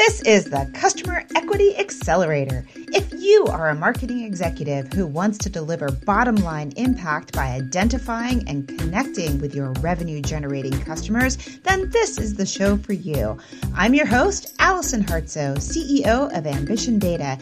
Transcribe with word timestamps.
This 0.00 0.22
is 0.22 0.44
the 0.46 0.64
Customer 0.72 1.26
Equity 1.36 1.76
Accelerator. 1.76 2.66
If 2.74 3.12
you 3.12 3.44
are 3.48 3.68
a 3.68 3.74
marketing 3.74 4.24
executive 4.24 4.90
who 4.94 5.06
wants 5.06 5.36
to 5.36 5.50
deliver 5.50 5.90
bottom 5.90 6.36
line 6.36 6.72
impact 6.76 7.34
by 7.34 7.48
identifying 7.48 8.48
and 8.48 8.66
connecting 8.66 9.38
with 9.42 9.54
your 9.54 9.72
revenue 9.82 10.22
generating 10.22 10.80
customers, 10.84 11.36
then 11.64 11.90
this 11.90 12.16
is 12.16 12.36
the 12.36 12.46
show 12.46 12.78
for 12.78 12.94
you. 12.94 13.36
I'm 13.74 13.92
your 13.92 14.06
host, 14.06 14.54
Allison 14.58 15.04
Hartsoe, 15.04 15.58
CEO 15.58 16.34
of 16.34 16.46
Ambition 16.46 16.98
Data. 16.98 17.38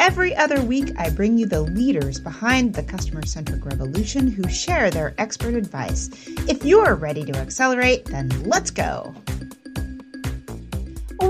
Every 0.00 0.34
other 0.34 0.60
week, 0.60 0.92
I 0.98 1.10
bring 1.10 1.38
you 1.38 1.46
the 1.46 1.62
leaders 1.62 2.18
behind 2.18 2.74
the 2.74 2.82
customer 2.82 3.24
centric 3.24 3.64
revolution 3.64 4.26
who 4.26 4.48
share 4.48 4.90
their 4.90 5.14
expert 5.18 5.54
advice. 5.54 6.10
If 6.48 6.64
you're 6.64 6.96
ready 6.96 7.22
to 7.22 7.38
accelerate, 7.38 8.06
then 8.06 8.30
let's 8.42 8.72
go. 8.72 9.14